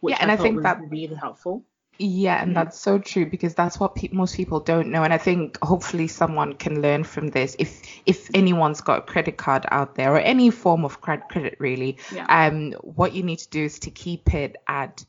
which 0.00 0.12
yeah, 0.12 0.18
and 0.20 0.30
I, 0.30 0.34
I 0.34 0.36
think 0.36 0.62
that 0.62 0.80
really 0.90 1.14
helpful. 1.14 1.64
Yeah, 1.98 2.42
and 2.42 2.48
mm-hmm. 2.48 2.54
that's 2.54 2.78
so 2.78 2.98
true 2.98 3.26
because 3.26 3.54
that's 3.54 3.78
what 3.78 3.94
pe- 3.94 4.08
most 4.10 4.36
people 4.36 4.58
don't 4.58 4.90
know. 4.90 5.04
And 5.04 5.12
I 5.12 5.18
think 5.18 5.56
hopefully 5.62 6.08
someone 6.08 6.54
can 6.54 6.82
learn 6.82 7.04
from 7.04 7.28
this. 7.28 7.54
If 7.60 7.80
if 8.04 8.28
anyone's 8.34 8.80
got 8.80 8.98
a 8.98 9.02
credit 9.02 9.36
card 9.36 9.64
out 9.70 9.94
there 9.94 10.12
or 10.12 10.18
any 10.18 10.50
form 10.50 10.84
of 10.84 11.00
credit, 11.00 11.28
credit 11.28 11.56
really, 11.60 11.98
yeah. 12.12 12.26
um, 12.28 12.72
what 12.82 13.14
you 13.14 13.22
need 13.22 13.38
to 13.38 13.48
do 13.48 13.64
is 13.64 13.78
to 13.80 13.90
keep 13.92 14.34
it 14.34 14.56
at 14.66 15.04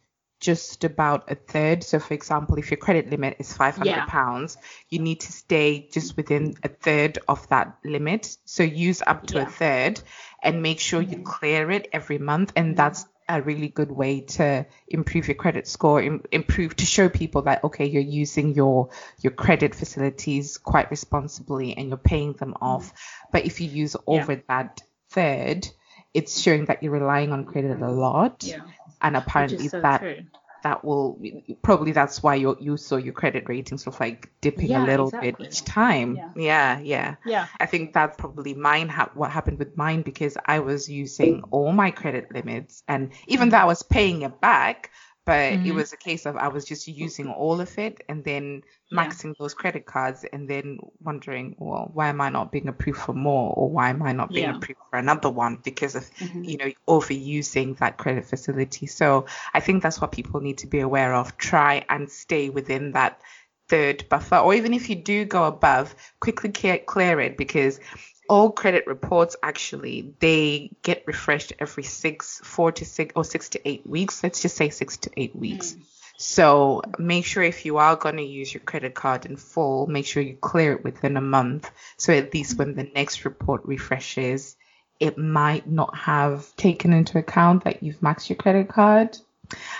just 0.45 0.83
about 0.83 1.31
a 1.31 1.35
third. 1.35 1.83
So, 1.83 1.97
for 1.97 2.13
example, 2.13 2.57
if 2.59 2.69
your 2.69 2.77
credit 2.77 3.09
limit 3.09 3.37
is 3.39 3.51
five 3.51 3.75
hundred 3.75 4.01
yeah. 4.01 4.05
pounds, 4.05 4.57
you 4.89 4.99
need 4.99 5.21
to 5.21 5.31
stay 5.31 5.89
just 5.91 6.15
within 6.15 6.53
a 6.63 6.69
third 6.69 7.17
of 7.27 7.47
that 7.49 7.77
limit. 7.83 8.37
So 8.45 8.61
use 8.61 9.01
up 9.05 9.25
to 9.27 9.37
yeah. 9.37 9.47
a 9.47 9.49
third 9.49 10.01
and 10.43 10.61
make 10.61 10.79
sure 10.79 11.01
you 11.01 11.17
mm-hmm. 11.17 11.23
clear 11.23 11.71
it 11.71 11.87
every 11.91 12.19
month. 12.19 12.53
And 12.55 12.67
mm-hmm. 12.67 12.75
that's 12.75 13.07
a 13.27 13.41
really 13.41 13.69
good 13.69 13.89
way 13.89 14.21
to 14.21 14.67
improve 14.87 15.27
your 15.27 15.35
credit 15.35 15.67
score, 15.67 15.99
Im- 15.99 16.23
improve 16.31 16.75
to 16.75 16.85
show 16.85 17.09
people 17.09 17.41
that 17.43 17.63
okay, 17.63 17.87
you're 17.87 18.03
using 18.03 18.53
your 18.53 18.89
your 19.21 19.33
credit 19.33 19.73
facilities 19.73 20.59
quite 20.59 20.91
responsibly 20.91 21.75
and 21.75 21.87
you're 21.87 21.97
paying 21.97 22.33
them 22.33 22.53
mm-hmm. 22.53 22.63
off. 22.63 22.93
But 23.31 23.45
if 23.45 23.61
you 23.61 23.67
use 23.67 23.95
over 24.05 24.33
yeah. 24.33 24.41
that 24.49 24.83
third, 25.09 25.67
it's 26.13 26.39
showing 26.39 26.65
that 26.65 26.83
you're 26.83 26.93
relying 26.93 27.33
on 27.33 27.45
credit 27.45 27.81
a 27.81 27.91
lot. 27.91 28.43
Yeah. 28.43 28.61
And 29.01 29.15
apparently 29.15 29.67
so 29.67 29.81
that 29.81 29.99
true 29.99 30.23
that 30.65 30.83
will 30.83 31.21
probably 31.61 31.91
that's 31.91 32.23
why 32.23 32.33
you 32.33 32.57
you 32.59 32.75
saw 32.75 32.95
your 32.95 33.13
credit 33.13 33.47
ratings 33.47 33.85
of 33.85 33.99
like 33.99 34.31
dipping 34.41 34.71
yeah, 34.71 34.83
a 34.83 34.83
little 34.83 35.09
exactly. 35.09 35.31
bit 35.31 35.47
each 35.47 35.63
time. 35.63 36.15
Yeah. 36.15 36.31
yeah, 36.35 36.79
yeah. 36.79 37.15
Yeah. 37.23 37.47
I 37.59 37.67
think 37.67 37.93
that's 37.93 38.17
probably 38.17 38.55
mine 38.55 38.89
ha- 38.89 39.11
what 39.13 39.29
happened 39.29 39.59
with 39.59 39.77
mine 39.77 40.01
because 40.01 40.37
I 40.43 40.61
was 40.61 40.89
using 40.89 41.43
all 41.51 41.71
my 41.71 41.91
credit 41.91 42.33
limits 42.33 42.81
and 42.87 43.11
even 43.27 43.49
though 43.49 43.59
I 43.59 43.65
was 43.65 43.83
paying 43.83 44.23
it 44.23 44.41
back, 44.41 44.89
but 45.25 45.53
mm-hmm. 45.53 45.65
it 45.65 45.73
was 45.73 45.91
a 45.91 45.97
case 45.97 46.27
of 46.27 46.37
I 46.37 46.47
was 46.49 46.65
just 46.65 46.87
using 46.87 47.27
all 47.27 47.59
of 47.59 47.77
it 47.79 48.03
and 48.07 48.23
then 48.23 48.61
maxing 48.93 49.25
yeah. 49.25 49.33
those 49.39 49.55
credit 49.55 49.87
cards 49.87 50.23
and 50.31 50.47
then 50.47 50.77
wondering, 51.03 51.55
well, 51.57 51.89
why 51.93 52.09
am 52.09 52.21
I 52.21 52.29
not 52.29 52.51
being 52.51 52.67
approved 52.67 52.99
for 52.99 53.13
more 53.13 53.51
or 53.55 53.67
why 53.69 53.89
am 53.89 54.03
I 54.03 54.11
not 54.11 54.29
being 54.29 54.43
yeah. 54.43 54.55
approved 54.55 54.79
for 54.89 54.99
another 54.99 55.31
one 55.31 55.59
because 55.63 55.95
of, 55.95 56.03
mm-hmm. 56.15 56.43
you 56.43 56.57
know, 56.57 56.71
overusing 56.87 57.77
that 57.79 57.97
credit 57.97 58.25
facility. 58.25 58.85
So 58.85 59.25
I 59.53 59.59
think 59.59 59.81
that's 59.81 59.99
what 59.99 60.11
people 60.11 60.41
need 60.41 60.59
to 60.59 60.67
be 60.67 60.79
aware 60.79 61.15
of. 61.15 61.35
Try 61.37 61.83
and 61.89 62.09
stay 62.09 62.49
within 62.49 62.91
that 62.91 63.19
third 63.67 64.07
buffer, 64.09 64.37
or 64.37 64.53
even 64.53 64.75
if 64.75 64.89
you 64.89 64.95
do 64.95 65.25
go 65.25 65.45
above, 65.45 65.95
quickly 66.19 66.51
clear 66.51 67.19
it 67.19 67.35
because 67.35 67.79
all 68.27 68.51
credit 68.51 68.87
reports 68.87 69.35
actually 69.41 70.13
they 70.19 70.71
get 70.81 71.03
refreshed 71.05 71.53
every 71.59 71.83
six, 71.83 72.41
four 72.43 72.71
to 72.71 72.85
six, 72.85 73.13
or 73.15 73.23
six 73.23 73.49
to 73.49 73.67
eight 73.67 73.85
weeks. 73.87 74.23
Let's 74.23 74.41
just 74.41 74.55
say 74.55 74.69
six 74.69 74.97
to 74.97 75.11
eight 75.17 75.35
weeks. 75.35 75.73
Mm. 75.73 75.81
So 76.17 76.81
make 76.97 77.25
sure 77.25 77.43
if 77.43 77.65
you 77.65 77.77
are 77.77 77.95
going 77.95 78.17
to 78.17 78.23
use 78.23 78.53
your 78.53 78.61
credit 78.61 78.95
card 78.95 79.25
in 79.25 79.35
full, 79.35 79.87
make 79.87 80.05
sure 80.05 80.23
you 80.23 80.35
clear 80.35 80.73
it 80.73 80.83
within 80.83 81.17
a 81.17 81.21
month. 81.21 81.69
So 81.97 82.13
at 82.13 82.33
least 82.33 82.57
when 82.57 82.75
the 82.75 82.89
next 82.95 83.25
report 83.25 83.65
refreshes, 83.65 84.55
it 84.99 85.17
might 85.17 85.69
not 85.69 85.95
have 85.95 86.55
taken 86.55 86.93
into 86.93 87.17
account 87.17 87.65
that 87.65 87.83
you've 87.83 87.99
maxed 87.99 88.29
your 88.29 88.37
credit 88.37 88.69
card. 88.69 89.17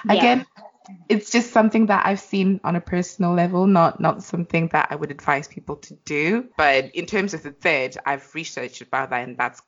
Yeah. 0.06 0.14
Again, 0.14 0.46
it's 1.10 1.30
just 1.30 1.51
something 1.51 1.88
that 1.88 2.06
I've 2.06 2.20
seen 2.20 2.60
on 2.63 2.75
a 2.75 2.82
personal 2.82 3.34
level, 3.34 3.68
not 3.68 4.00
not 4.00 4.24
something 4.24 4.70
that 4.70 4.88
I 4.89 4.96
would 4.96 5.12
advise 5.12 5.48
people 5.48 5.77
to 5.77 5.96
do. 6.06 6.50
But 6.58 6.96
in 6.96 7.06
terms 7.06 7.34
of 7.34 7.44
the 7.44 7.51
third, 7.51 7.98
I've 8.06 8.34
researched 8.34 8.82
about 8.82 9.10
that, 9.12 9.27
and 9.27 9.38
that's 9.38 9.62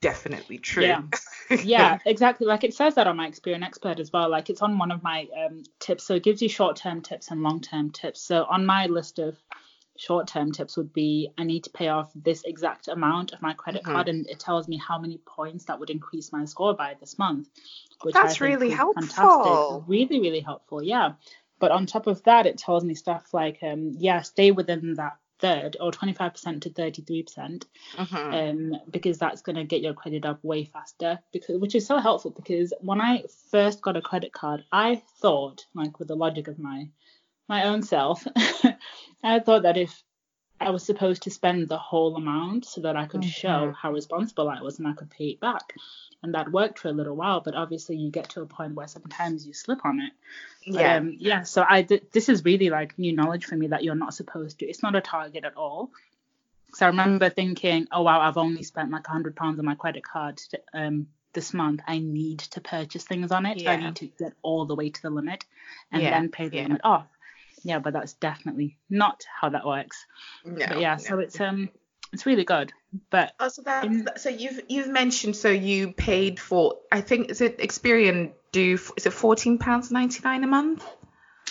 definitely 0.00 0.58
true. 0.58 0.84
Yeah, 0.84 1.02
yeah, 1.62 1.98
exactly. 2.04 2.46
Like 2.46 2.64
it 2.64 2.74
says 2.74 2.94
that 2.94 3.06
on 3.06 3.16
my 3.16 3.30
Experian 3.30 3.64
Expert 3.64 4.00
as 4.00 4.12
well. 4.12 4.30
Like 4.30 4.50
it's 4.50 4.62
on 4.62 4.78
one 4.78 4.90
of 4.90 5.02
my 5.02 5.26
um, 5.36 5.62
tips, 5.78 6.04
so 6.04 6.14
it 6.14 6.22
gives 6.22 6.42
you 6.42 6.48
short-term 6.48 7.02
tips 7.02 7.30
and 7.30 7.42
long-term 7.42 7.90
tips. 7.90 8.20
So 8.20 8.44
on 8.44 8.66
my 8.66 8.86
list 8.86 9.18
of 9.18 9.36
short-term 9.98 10.52
tips 10.52 10.76
would 10.76 10.92
be 10.92 11.30
I 11.36 11.44
need 11.44 11.64
to 11.64 11.70
pay 11.70 11.88
off 11.88 12.10
this 12.14 12.44
exact 12.44 12.88
amount 12.88 13.32
of 13.32 13.42
my 13.42 13.52
credit 13.52 13.82
mm-hmm. 13.82 13.92
card, 13.92 14.08
and 14.08 14.26
it 14.26 14.38
tells 14.38 14.68
me 14.68 14.78
how 14.78 14.98
many 14.98 15.18
points 15.18 15.66
that 15.66 15.78
would 15.78 15.90
increase 15.90 16.32
my 16.32 16.44
score 16.46 16.74
by 16.74 16.96
this 16.98 17.18
month. 17.18 17.48
Which 18.02 18.14
That's 18.14 18.40
really 18.40 18.70
helpful. 18.70 19.02
Fantastic. 19.02 19.88
Really, 19.88 20.20
really 20.20 20.40
helpful. 20.40 20.82
Yeah. 20.82 21.12
But 21.58 21.72
on 21.72 21.86
top 21.86 22.06
of 22.06 22.22
that, 22.22 22.46
it 22.46 22.56
tells 22.56 22.84
me 22.84 22.94
stuff 22.94 23.34
like, 23.34 23.58
um, 23.62 23.94
yeah, 23.98 24.22
stay 24.22 24.52
within 24.52 24.94
that 24.94 25.16
third 25.40 25.76
or 25.80 25.90
25% 25.90 26.62
to 26.62 26.70
33%, 26.70 27.26
percent 27.26 27.66
mm-hmm. 27.96 28.34
um, 28.74 28.80
because 28.90 29.18
that's 29.18 29.42
going 29.42 29.56
to 29.56 29.64
get 29.64 29.82
your 29.82 29.94
credit 29.94 30.24
up 30.24 30.42
way 30.44 30.64
faster. 30.64 31.18
Because 31.32 31.58
which 31.58 31.74
is 31.74 31.86
so 31.86 31.98
helpful 31.98 32.30
because 32.30 32.72
when 32.80 33.00
I 33.00 33.24
first 33.50 33.82
got 33.82 33.96
a 33.96 34.02
credit 34.02 34.32
card, 34.32 34.64
I 34.72 35.02
thought, 35.20 35.66
like 35.74 35.98
with 35.98 36.08
the 36.08 36.16
logic 36.16 36.48
of 36.48 36.58
my 36.58 36.88
my 37.48 37.64
own 37.64 37.82
self, 37.82 38.26
I 39.22 39.40
thought 39.40 39.62
that 39.62 39.76
if 39.76 40.02
I 40.60 40.70
was 40.70 40.84
supposed 40.84 41.22
to 41.22 41.30
spend 41.30 41.68
the 41.68 41.78
whole 41.78 42.16
amount 42.16 42.64
so 42.64 42.80
that 42.80 42.96
I 42.96 43.06
could 43.06 43.20
mm-hmm. 43.20 43.30
show 43.30 43.72
how 43.72 43.92
responsible 43.92 44.48
I 44.48 44.60
was 44.60 44.78
and 44.78 44.88
I 44.88 44.92
could 44.92 45.10
pay 45.10 45.26
it 45.26 45.40
back. 45.40 45.74
And 46.22 46.34
that 46.34 46.50
worked 46.50 46.80
for 46.80 46.88
a 46.88 46.92
little 46.92 47.14
while, 47.14 47.40
but 47.40 47.54
obviously 47.54 47.96
you 47.96 48.10
get 48.10 48.30
to 48.30 48.42
a 48.42 48.46
point 48.46 48.74
where 48.74 48.88
sometimes 48.88 49.46
you 49.46 49.54
slip 49.54 49.84
on 49.84 50.00
it. 50.00 50.12
But, 50.66 50.80
yeah. 50.80 50.96
Um, 50.96 51.16
yeah. 51.18 51.42
So 51.42 51.64
I 51.68 51.82
th- 51.82 52.04
this 52.12 52.28
is 52.28 52.44
really 52.44 52.70
like 52.70 52.98
new 52.98 53.14
knowledge 53.14 53.44
for 53.44 53.54
me 53.54 53.68
that 53.68 53.84
you're 53.84 53.94
not 53.94 54.14
supposed 54.14 54.58
to. 54.58 54.66
It's 54.66 54.82
not 54.82 54.96
a 54.96 55.00
target 55.00 55.44
at 55.44 55.56
all. 55.56 55.90
So 56.74 56.86
I 56.86 56.88
remember 56.88 57.30
thinking, 57.30 57.86
oh 57.92 58.02
wow, 58.02 58.20
I've 58.20 58.36
only 58.36 58.64
spent 58.64 58.90
like 58.90 59.06
hundred 59.06 59.36
pounds 59.36 59.60
on 59.60 59.64
my 59.64 59.76
credit 59.76 60.04
card 60.04 60.40
um, 60.74 61.06
this 61.32 61.54
month. 61.54 61.80
I 61.86 61.98
need 61.98 62.40
to 62.40 62.60
purchase 62.60 63.04
things 63.04 63.30
on 63.30 63.46
it. 63.46 63.62
Yeah. 63.62 63.72
I 63.72 63.76
need 63.76 63.96
to 63.96 64.06
get 64.06 64.32
all 64.42 64.66
the 64.66 64.74
way 64.74 64.90
to 64.90 65.02
the 65.02 65.10
limit 65.10 65.44
and 65.92 66.02
yeah. 66.02 66.10
then 66.10 66.30
pay 66.30 66.48
the 66.48 66.56
yeah. 66.56 66.62
limit 66.64 66.80
off 66.82 67.06
yeah, 67.62 67.78
but 67.78 67.92
that's 67.92 68.14
definitely 68.14 68.78
not 68.88 69.24
how 69.40 69.50
that 69.50 69.66
works. 69.66 70.06
No, 70.44 70.66
but 70.66 70.80
yeah, 70.80 70.94
no. 70.94 70.98
so 70.98 71.18
it's 71.18 71.40
um 71.40 71.70
it's 72.12 72.26
really 72.26 72.44
good. 72.44 72.72
But 73.10 73.32
oh, 73.38 73.48
so 73.48 73.62
that 73.62 73.84
in, 73.84 74.08
so 74.16 74.28
you've 74.28 74.60
you've 74.68 74.88
mentioned 74.88 75.36
so 75.36 75.50
you 75.50 75.92
paid 75.92 76.40
for 76.40 76.76
I 76.90 77.00
think 77.00 77.30
is 77.30 77.40
it 77.40 77.58
Experian 77.58 78.32
do 78.52 78.78
is 78.96 79.06
it 79.06 79.12
fourteen 79.12 79.58
pounds 79.58 79.90
ninety 79.90 80.20
nine 80.24 80.44
a 80.44 80.46
month? 80.46 80.84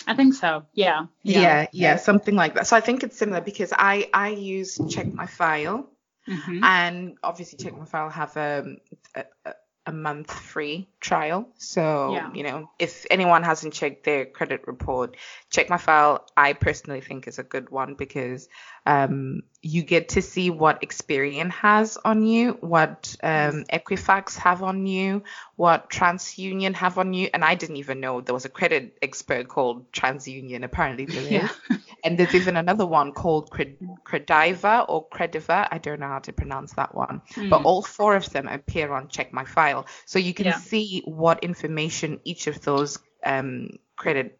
I 0.06 0.14
think 0.14 0.34
so. 0.34 0.64
Yeah. 0.72 1.06
Yeah. 1.22 1.40
yeah. 1.40 1.66
yeah, 1.72 1.96
something 1.96 2.34
like 2.34 2.54
that. 2.54 2.66
So 2.66 2.76
I 2.76 2.80
think 2.80 3.02
it's 3.02 3.16
similar 3.16 3.40
because 3.40 3.72
I 3.76 4.08
I 4.12 4.30
use 4.30 4.80
check 4.88 5.12
my 5.12 5.26
file, 5.26 5.88
mm-hmm. 6.26 6.64
and 6.64 7.18
obviously 7.22 7.58
check 7.58 7.76
my 7.76 7.84
file 7.84 8.08
have 8.08 8.36
um, 8.36 8.78
a, 9.14 9.24
a, 9.44 9.54
a 9.88 9.92
month 9.92 10.30
free 10.30 10.86
trial. 11.00 11.48
So, 11.56 12.12
yeah. 12.12 12.30
you 12.34 12.42
know, 12.42 12.70
if 12.78 13.06
anyone 13.10 13.42
hasn't 13.42 13.72
checked 13.72 14.04
their 14.04 14.26
credit 14.26 14.66
report, 14.66 15.16
check 15.48 15.70
my 15.70 15.78
file. 15.78 16.26
I 16.36 16.52
personally 16.52 17.00
think 17.00 17.26
is 17.26 17.38
a 17.38 17.42
good 17.42 17.70
one 17.70 17.94
because 17.94 18.50
um, 18.88 19.42
you 19.60 19.82
get 19.82 20.08
to 20.10 20.22
see 20.22 20.48
what 20.48 20.80
Experian 20.80 21.50
has 21.50 21.98
on 22.02 22.24
you, 22.24 22.52
what 22.60 23.14
um, 23.22 23.64
Equifax 23.70 24.38
have 24.38 24.62
on 24.62 24.86
you, 24.86 25.24
what 25.56 25.90
TransUnion 25.90 26.74
have 26.74 26.96
on 26.96 27.12
you. 27.12 27.28
And 27.34 27.44
I 27.44 27.54
didn't 27.54 27.76
even 27.76 28.00
know 28.00 28.22
there 28.22 28.32
was 28.32 28.46
a 28.46 28.48
credit 28.48 28.96
expert 29.02 29.46
called 29.48 29.92
TransUnion. 29.92 30.64
Apparently 30.64 31.04
there 31.04 31.22
is. 31.22 31.30
Yeah. 31.30 31.48
and 32.04 32.16
there's 32.16 32.34
even 32.34 32.56
another 32.56 32.86
one 32.86 33.12
called 33.12 33.50
Crediva 33.50 34.86
or 34.88 35.06
Crediva. 35.10 35.68
I 35.70 35.76
don't 35.76 36.00
know 36.00 36.08
how 36.08 36.20
to 36.20 36.32
pronounce 36.32 36.72
that 36.74 36.94
one. 36.94 37.20
Mm. 37.34 37.50
But 37.50 37.64
all 37.64 37.82
four 37.82 38.16
of 38.16 38.30
them 38.30 38.48
appear 38.48 38.90
on 38.90 39.08
Check 39.08 39.34
My 39.34 39.44
File. 39.44 39.86
So 40.06 40.18
you 40.18 40.32
can 40.32 40.46
yeah. 40.46 40.56
see 40.56 41.02
what 41.04 41.44
information 41.44 42.20
each 42.24 42.46
of 42.46 42.62
those 42.62 43.00
um, 43.22 43.68
credit 43.96 44.38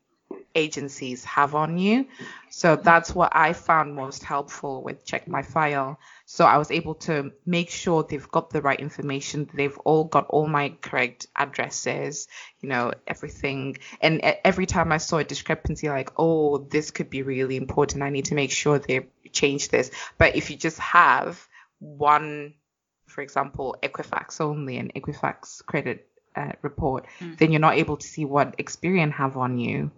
agencies 0.55 1.25
have 1.25 1.55
on 1.55 1.79
you. 1.79 2.07
So 2.51 2.77
that's 2.77 3.15
what 3.15 3.35
I 3.35 3.53
found 3.53 3.95
most 3.95 4.25
helpful 4.25 4.83
with 4.83 5.05
Check 5.05 5.29
My 5.29 5.43
File. 5.43 5.99
So 6.25 6.45
I 6.45 6.59
was 6.59 6.71
able 6.71 6.95
to 7.07 7.33
make 7.47 7.71
sure 7.71 8.03
they've 8.03 8.31
got 8.31 8.51
the 8.51 8.63
right 8.63 8.79
information. 8.79 9.49
They've 9.53 9.79
all 9.79 10.05
got 10.05 10.27
all 10.29 10.47
my 10.47 10.75
correct 10.81 11.27
addresses, 11.37 12.29
you 12.61 12.69
know, 12.69 12.93
everything. 13.07 13.79
And 14.01 14.21
every 14.45 14.67
time 14.67 14.93
I 14.93 14.99
saw 14.99 15.19
a 15.19 15.25
discrepancy, 15.25 15.89
like, 15.89 16.11
oh, 16.17 16.59
this 16.59 16.91
could 16.91 17.11
be 17.11 17.23
really 17.23 17.57
important. 17.57 18.03
I 18.03 18.11
need 18.11 18.27
to 18.27 18.35
make 18.35 18.51
sure 18.51 18.79
they 18.79 19.07
change 19.33 19.69
this. 19.69 19.91
But 20.17 20.37
if 20.37 20.51
you 20.51 20.57
just 20.57 20.79
have 20.79 21.47
one, 21.79 22.55
for 23.07 23.23
example, 23.23 23.77
Equifax 23.83 24.41
only 24.41 24.79
and 24.79 24.93
Equifax 24.95 25.65
credit 25.65 26.09
uh, 26.35 26.53
report, 26.63 27.07
mm. 27.21 27.37
then 27.39 27.53
you're 27.53 27.61
not 27.61 27.77
able 27.77 27.97
to 27.97 28.07
see 28.07 28.25
what 28.25 28.57
Experian 28.59 29.13
have 29.13 29.37
on 29.37 29.59
you. 29.59 29.91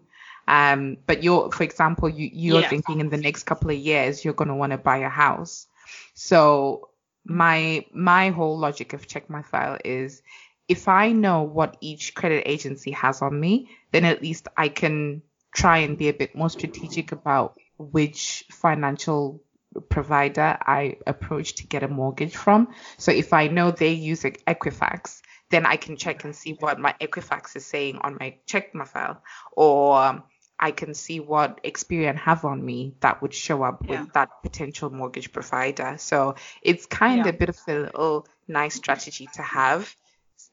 Um, 0.51 0.97
but 1.07 1.23
you're, 1.23 1.53
for 1.53 1.63
example, 1.63 2.09
you 2.09 2.29
you're 2.33 2.63
yeah. 2.63 2.69
thinking 2.69 2.99
in 2.99 3.09
the 3.09 3.17
next 3.17 3.45
couple 3.45 3.71
of 3.71 3.77
years 3.77 4.25
you're 4.25 4.35
gonna 4.35 4.57
want 4.57 4.73
to 4.73 4.79
buy 4.79 4.99
a 4.99 5.09
house. 5.09 5.69
So 6.15 6.89
my 7.25 7.87
my 7.93 8.31
whole 8.31 8.59
logic 8.59 8.93
of 8.93 9.07
check 9.07 9.31
my 9.31 9.43
file 9.43 9.79
is 9.85 10.23
if 10.67 10.89
I 10.89 11.13
know 11.13 11.43
what 11.43 11.77
each 11.81 12.17
credit 12.17 12.43
agency 12.47 12.91
has 12.91 13.23
on 13.23 13.39
me, 13.39 13.71
then 13.93 14.05
at 14.05 14.23
least 14.23 14.49
I 14.57 14.71
can 14.71 15.23
try 15.55 15.79
and 15.79 15.97
be 15.97 16.09
a 16.09 16.13
bit 16.13 16.35
more 16.35 16.51
strategic 16.51 17.13
about 17.13 17.57
which 17.79 18.45
financial 18.51 19.45
provider 19.89 20.59
I 20.61 20.97
approach 21.07 21.55
to 21.57 21.67
get 21.69 21.85
a 21.85 21.89
mortgage 21.89 22.35
from. 22.35 22.75
So 22.99 23.13
if 23.13 23.33
I 23.33 23.47
know 23.47 23.71
they 23.71 23.93
use 23.93 24.25
Equifax, 24.25 25.23
then 25.51 25.65
I 25.65 25.77
can 25.77 25.97
check 25.97 26.25
and 26.25 26.35
see 26.35 26.57
what 26.59 26.81
my 26.81 26.95
Equifax 27.01 27.55
is 27.55 27.67
saying 27.67 27.99
on 27.99 28.17
my 28.19 28.39
check 28.47 28.75
my 28.75 28.85
file, 28.85 29.23
or 29.53 30.25
I 30.61 30.73
can 30.73 30.93
see 30.93 31.21
what 31.21 31.65
Experian 31.65 32.17
have 32.17 32.45
on 32.45 32.63
me 32.65 32.95
that 33.01 33.23
would 33.23 33.33
show 33.33 33.63
up 33.63 33.83
yeah. 33.83 34.03
with 34.03 34.13
that 34.13 34.29
potential 34.43 34.91
mortgage 34.91 35.33
provider. 35.33 35.97
So 35.99 36.35
it's 36.63 36.85
kind 36.85 37.17
yeah. 37.17 37.29
of 37.29 37.35
a 37.35 37.39
bit 37.39 37.49
of 37.49 37.59
a 37.67 37.79
little 37.79 38.27
nice 38.47 38.75
strategy 38.75 39.27
to 39.35 39.43
have, 39.43 39.97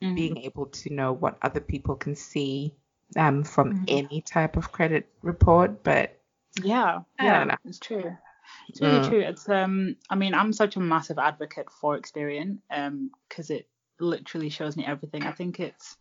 mm-hmm. 0.02 0.16
being 0.16 0.38
able 0.38 0.68
to 0.68 0.94
know 0.94 1.12
what 1.12 1.38
other 1.42 1.60
people 1.60 1.96
can 1.96 2.16
see 2.16 2.74
um, 3.18 3.44
from 3.44 3.74
mm-hmm. 3.74 3.84
any 3.88 4.22
type 4.22 4.56
of 4.56 4.72
credit 4.72 5.10
report. 5.22 5.84
But 5.84 6.18
yeah, 6.64 7.02
yeah, 7.22 7.56
it's 7.66 7.80
true. 7.80 8.16
It's 8.70 8.82
really 8.82 9.00
mm. 9.00 9.10
true. 9.10 9.20
It's 9.20 9.50
um, 9.50 9.98
I 10.10 10.16
mean, 10.16 10.34
I'm 10.34 10.54
such 10.54 10.78
a 10.78 10.80
massive 10.80 11.20
advocate 11.20 11.70
for 11.70 12.00
Experian 12.00 12.60
um, 12.72 13.12
because 13.28 13.50
it 13.50 13.68
literally 14.00 14.50
shows 14.50 14.78
me 14.78 14.86
everything. 14.86 15.24
I 15.24 15.32
think 15.32 15.60
it's 15.60 15.98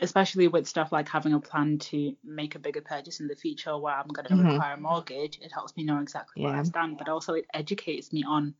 especially 0.00 0.48
with 0.48 0.66
stuff 0.66 0.92
like 0.92 1.08
having 1.08 1.34
a 1.34 1.40
plan 1.40 1.78
to 1.78 2.14
make 2.24 2.54
a 2.54 2.58
bigger 2.58 2.80
purchase 2.80 3.20
in 3.20 3.28
the 3.28 3.36
future 3.36 3.76
where 3.76 3.94
I'm 3.94 4.08
going 4.08 4.26
to 4.26 4.34
mm-hmm. 4.34 4.52
require 4.52 4.74
a 4.74 4.80
mortgage, 4.80 5.38
it 5.42 5.52
helps 5.52 5.76
me 5.76 5.84
know 5.84 6.00
exactly 6.00 6.42
yeah. 6.42 6.50
where 6.50 6.58
I 6.58 6.62
stand. 6.62 6.98
But 6.98 7.08
also, 7.08 7.34
it 7.34 7.46
educates 7.52 8.12
me 8.12 8.24
on 8.26 8.54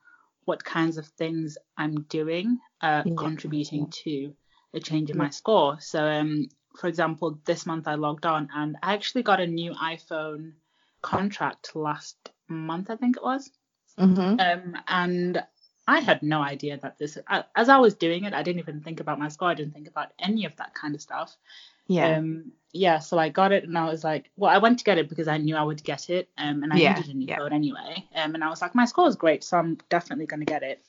what 0.45 0.65
kinds 0.65 0.99
of 0.99 1.07
things 1.07 1.57
I'm 1.77 2.03
doing, 2.03 2.59
uh, 2.81 3.03
yeah. 3.05 3.15
contributing 3.17 3.89
to 4.05 4.35
a 4.75 4.81
change 4.81 5.11
in 5.11 5.17
my 5.17 5.31
score. 5.31 5.79
So, 5.81 6.05
um, 6.05 6.49
for 6.79 6.87
example, 6.87 7.39
this 7.45 7.67
month 7.67 7.89
I 7.89 7.95
logged 7.95 8.27
on 8.27 8.49
and 8.55 8.77
I 8.83 8.95
actually 8.95 9.23
got 9.23 9.41
a 9.41 9.47
new 9.47 9.73
iPhone 9.73 10.53
contract 11.03 11.75
last 11.75 12.17
month, 12.49 12.91
I 12.91 12.97
think 12.97 13.17
it 13.17 13.23
was. 13.23 13.51
Mm-hmm. 13.99 14.41
Um, 14.41 14.77
and 14.87 15.43
I 15.91 15.99
had 15.99 16.23
no 16.23 16.41
idea 16.41 16.79
that 16.79 16.99
this, 16.99 17.19
as 17.57 17.69
I 17.69 17.79
was 17.79 17.95
doing 17.95 18.23
it, 18.25 18.33
I 18.33 18.45
didn't 18.45 18.61
even 18.61 18.81
think 18.81 19.01
about 19.01 19.19
my 19.19 19.29
score. 19.29 19.49
I 19.49 19.55
didn't 19.55 19.75
think 19.75 19.89
about 19.89 20.13
any 20.21 20.45
of 20.45 20.55
that 20.57 20.73
kind 20.73 20.95
of 20.95 21.01
stuff. 21.01 21.37
Yeah. 21.89 22.19
Um, 22.19 22.53
yeah. 22.73 23.01
So 23.01 23.19
I 23.19 23.29
got 23.31 23.51
it 23.51 23.65
and 23.65 23.77
I 23.77 23.87
was 23.91 24.05
like, 24.05 24.31
well, 24.37 24.53
I 24.53 24.59
went 24.59 24.79
to 24.79 24.85
get 24.85 24.99
it 24.99 25.09
because 25.09 25.27
I 25.27 25.39
knew 25.39 25.57
I 25.57 25.65
would 25.65 25.83
get 25.83 26.09
it. 26.09 26.29
Um, 26.39 26.63
and 26.63 26.73
I 26.73 26.77
yeah, 26.77 26.95
needed 26.95 27.11
a 27.13 27.17
new 27.17 27.27
yeah. 27.27 27.39
phone 27.39 27.53
anyway. 27.53 28.07
Um, 28.15 28.37
and 28.37 28.45
I 28.45 28.49
was 28.51 28.63
like, 28.63 28.77
my 28.77 28.85
score 28.85 29.09
is 29.09 29.17
great, 29.17 29.43
so 29.43 29.57
I'm 29.59 29.79
definitely 29.89 30.27
going 30.27 30.39
to 30.39 30.47
get 30.47 30.63
it. 30.63 30.81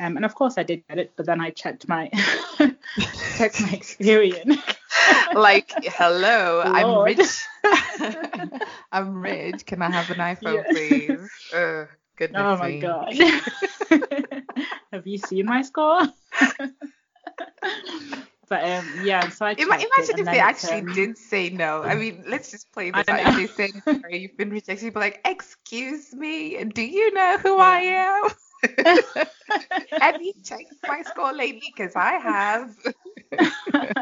Um, 0.00 0.16
and 0.16 0.24
of 0.24 0.34
course 0.34 0.56
I 0.56 0.62
did 0.62 0.88
get 0.88 0.98
it, 0.98 1.12
but 1.16 1.26
then 1.26 1.38
I 1.42 1.50
checked 1.50 1.86
my, 1.86 2.08
checked 3.36 3.60
my 3.60 3.68
Experian. 3.68 4.58
like, 5.34 5.70
hello, 5.84 6.62
I'm 6.64 6.96
rich. 7.04 7.44
I'm 8.90 9.20
rich. 9.20 9.66
Can 9.66 9.82
I 9.82 9.90
have 9.90 10.10
an 10.10 10.16
iPhone, 10.18 10.64
Yeah. 10.64 10.70
please? 10.70 11.30
Ugh, 11.52 11.88
goodness 12.16 12.38
Oh 12.38 12.56
my 12.56 12.70
me. 12.70 12.80
gosh. 12.80 13.20
Have 14.96 15.06
you 15.06 15.18
seen 15.18 15.44
my 15.44 15.60
score? 15.60 16.00
but 18.48 18.64
um, 18.64 18.94
yeah, 19.02 19.28
so 19.28 19.44
I 19.44 19.52
imagine 19.52 20.18
if 20.18 20.30
they 20.30 20.38
actually 20.38 20.80
um, 20.80 20.92
did 20.92 21.18
say 21.18 21.50
no. 21.50 21.82
I 21.82 21.96
mean, 21.96 22.24
let's 22.26 22.50
just 22.50 22.72
play 22.72 22.90
this 22.90 23.06
out. 23.10 23.20
If 23.20 23.36
they 23.36 23.46
said 23.46 23.70
sorry, 24.00 24.20
you've 24.20 24.38
been 24.38 24.48
rejected, 24.48 24.84
you'd 24.86 24.94
be 24.94 25.00
like, 25.00 25.20
"Excuse 25.26 26.14
me, 26.14 26.64
do 26.64 26.82
you 26.82 27.12
know 27.12 27.36
who 27.42 27.58
I 27.58 27.78
am? 27.80 28.30
have 30.00 30.22
you 30.22 30.32
checked 30.42 30.72
my 30.86 31.02
score 31.02 31.34
lately? 31.34 31.74
Because 31.76 31.94
I 31.94 32.12
have." 32.12 32.74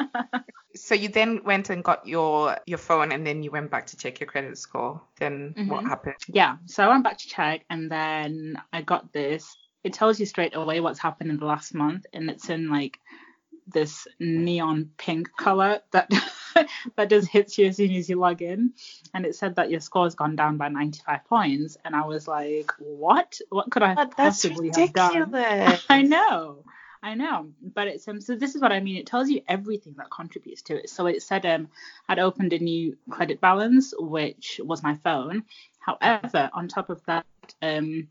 so 0.77 0.95
you 0.95 1.09
then 1.09 1.43
went 1.45 1.71
and 1.71 1.83
got 1.83 2.07
your 2.07 2.57
your 2.67 2.79
phone, 2.79 3.11
and 3.11 3.27
then 3.27 3.43
you 3.43 3.51
went 3.51 3.71
back 3.71 3.87
to 3.87 3.97
check 3.97 4.21
your 4.21 4.29
credit 4.29 4.59
score. 4.59 5.01
Then 5.19 5.57
what 5.67 5.83
Mhm. 5.83 5.89
happened? 5.89 6.15
yeah, 6.29 6.57
so 6.67 6.85
I 6.85 6.89
went 6.89 7.05
back 7.05 7.19
to 7.19 7.29
check, 7.29 7.65
and 7.69 7.91
then 7.91 8.57
I 8.73 8.83
got 8.83 9.13
this. 9.13 9.57
It 9.85 9.93
tells 9.93 10.19
you 10.19 10.27
straight 10.27 10.57
away 10.57 10.81
what's 10.81 10.99
happened 10.99 11.31
in 11.31 11.39
the 11.39 11.45
last 11.47 11.75
month, 11.75 12.07
and 12.13 12.31
it's 12.31 12.49
in 12.49 12.71
like 12.71 12.99
this 13.67 14.07
neon 14.19 14.91
pink 14.99 15.29
color 15.37 15.81
that 15.93 16.11
that 16.97 17.11
just 17.11 17.29
hits 17.29 17.59
you 17.59 17.67
as 17.67 17.77
soon 17.77 17.93
as 17.93 18.09
you 18.09 18.17
log 18.17 18.43
in. 18.43 18.73
And 19.13 19.25
it 19.27 19.37
said 19.37 19.57
that 19.57 19.71
your 19.71 19.81
score's 19.81 20.15
gone 20.15 20.37
down 20.37 20.57
by 20.57 20.69
95 20.69 21.25
points, 21.27 21.77
and 21.85 21.95
I 21.95 22.07
was 22.07 22.27
like, 22.27 22.73
what? 22.79 23.39
What 23.51 23.71
could 23.71 23.83
I 23.83 23.95
But 23.95 24.11
possibly 24.17 24.69
have 24.69 24.93
done? 24.95 25.31
ridiculous. 25.31 25.85
I 25.91 26.03
know. 26.03 26.65
I 27.03 27.15
know, 27.15 27.51
but 27.61 27.87
it's 27.87 28.09
um. 28.09 28.23
So 28.23 28.35
this 28.35 28.55
is 28.55 28.63
what 28.63 28.73
I 28.73 28.81
mean. 28.81 28.97
It 28.97 29.07
tells 29.07 29.29
you 29.29 29.43
everything 29.47 29.95
that 29.99 30.11
contributes 30.11 30.63
to 30.63 30.77
it. 30.77 30.89
So 30.89 31.05
it 31.05 31.23
said 31.23 31.45
um, 31.45 31.69
I'd 32.09 32.19
opened 32.19 32.55
a 32.55 32.59
new 32.59 32.97
credit 33.11 33.43
balance, 33.43 33.93
which 33.99 34.59
was 34.65 34.83
my 34.83 34.97
phone. 35.05 35.45
However, 35.81 36.49
on 36.55 36.69
top 36.69 36.89
of 36.89 37.05
that, 37.05 37.27
um, 37.61 38.09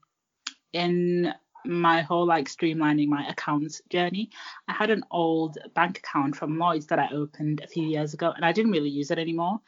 in 0.73 1.33
my 1.65 2.01
whole 2.01 2.25
like 2.25 2.47
streamlining 2.47 3.07
my 3.07 3.27
accounts 3.27 3.81
journey, 3.89 4.29
I 4.67 4.73
had 4.73 4.89
an 4.89 5.03
old 5.11 5.57
bank 5.73 5.99
account 5.99 6.35
from 6.35 6.57
Lloyds 6.57 6.87
that 6.87 6.99
I 6.99 7.09
opened 7.13 7.61
a 7.63 7.67
few 7.67 7.85
years 7.85 8.13
ago, 8.13 8.31
and 8.35 8.45
I 8.45 8.51
didn't 8.51 8.71
really 8.71 8.89
use 8.89 9.11
it 9.11 9.19
anymore. 9.19 9.59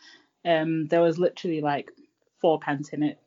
Um, 0.43 0.87
there 0.87 1.01
was 1.01 1.17
literally 1.17 1.61
like 1.61 1.91
four 2.39 2.59
pence 2.59 2.89
in 2.89 3.03
it, 3.03 3.19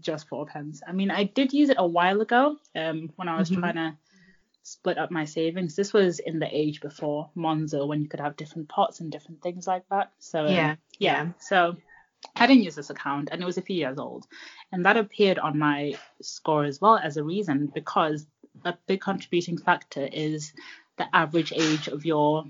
just 0.00 0.28
four 0.28 0.46
pence. 0.46 0.82
I 0.86 0.92
mean, 0.92 1.10
I 1.10 1.24
did 1.24 1.52
use 1.52 1.70
it 1.70 1.76
a 1.78 1.86
while 1.86 2.20
ago, 2.20 2.56
um, 2.74 3.10
when 3.16 3.28
I 3.28 3.38
was 3.38 3.50
Mhm. 3.50 3.60
trying 3.60 3.74
to 3.74 3.96
split 4.62 4.98
up 4.98 5.10
my 5.10 5.24
savings. 5.24 5.76
This 5.76 5.92
was 5.92 6.18
in 6.18 6.38
the 6.40 6.48
age 6.54 6.80
before 6.80 7.30
Monzo, 7.36 7.86
when 7.86 8.02
you 8.02 8.08
could 8.08 8.20
have 8.20 8.36
different 8.36 8.68
pots 8.68 9.00
and 9.00 9.12
different 9.12 9.40
things 9.42 9.66
like 9.66 9.84
that. 9.90 10.10
So 10.18 10.40
um, 10.40 10.54
Yeah, 10.54 10.76
yeah. 10.98 11.24
yeah. 11.24 11.26
So 11.38 11.76
I 12.34 12.46
didn't 12.46 12.64
use 12.64 12.74
this 12.74 12.90
account, 12.90 13.28
and 13.30 13.42
it 13.42 13.44
was 13.44 13.58
a 13.58 13.62
few 13.62 13.76
years 13.76 13.98
old, 13.98 14.26
and 14.72 14.84
that 14.84 14.96
appeared 14.96 15.38
on 15.38 15.58
my 15.58 15.94
score 16.22 16.64
as 16.64 16.80
well 16.80 16.96
as 16.96 17.16
a 17.16 17.24
reason 17.24 17.70
because 17.74 18.26
a 18.64 18.74
big 18.86 19.00
contributing 19.00 19.58
factor 19.58 20.08
is 20.10 20.52
the 20.96 21.06
average 21.14 21.52
age 21.52 21.88
of 21.88 22.04
your 22.04 22.44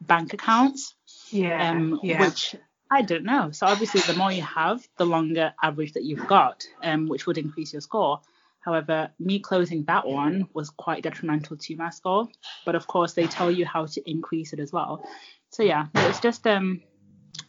bank 0.00 0.32
accounts 0.32 0.94
Yeah, 1.30 1.70
um, 1.70 2.00
yeah. 2.02 2.20
which 2.20 2.54
I 2.90 3.02
don't 3.02 3.24
know. 3.24 3.50
So 3.50 3.66
obviously, 3.66 4.00
the 4.00 4.18
more 4.18 4.32
you 4.32 4.42
have, 4.42 4.86
the 4.96 5.04
longer 5.04 5.52
average 5.62 5.92
that 5.92 6.04
you've 6.04 6.26
got, 6.26 6.66
um, 6.82 7.06
which 7.06 7.26
would 7.26 7.38
increase 7.38 7.72
your 7.72 7.82
score. 7.82 8.20
However, 8.60 9.10
me 9.18 9.38
closing 9.38 9.84
that 9.84 10.06
one 10.06 10.48
was 10.52 10.70
quite 10.70 11.02
detrimental 11.02 11.56
to 11.56 11.76
my 11.76 11.90
score. 11.90 12.28
But 12.64 12.74
of 12.74 12.86
course, 12.86 13.12
they 13.14 13.26
tell 13.26 13.50
you 13.50 13.66
how 13.66 13.86
to 13.86 14.10
increase 14.10 14.52
it 14.52 14.60
as 14.60 14.72
well. 14.72 15.06
So 15.50 15.62
yeah, 15.62 15.86
it's 15.94 16.20
just 16.20 16.46
um 16.46 16.82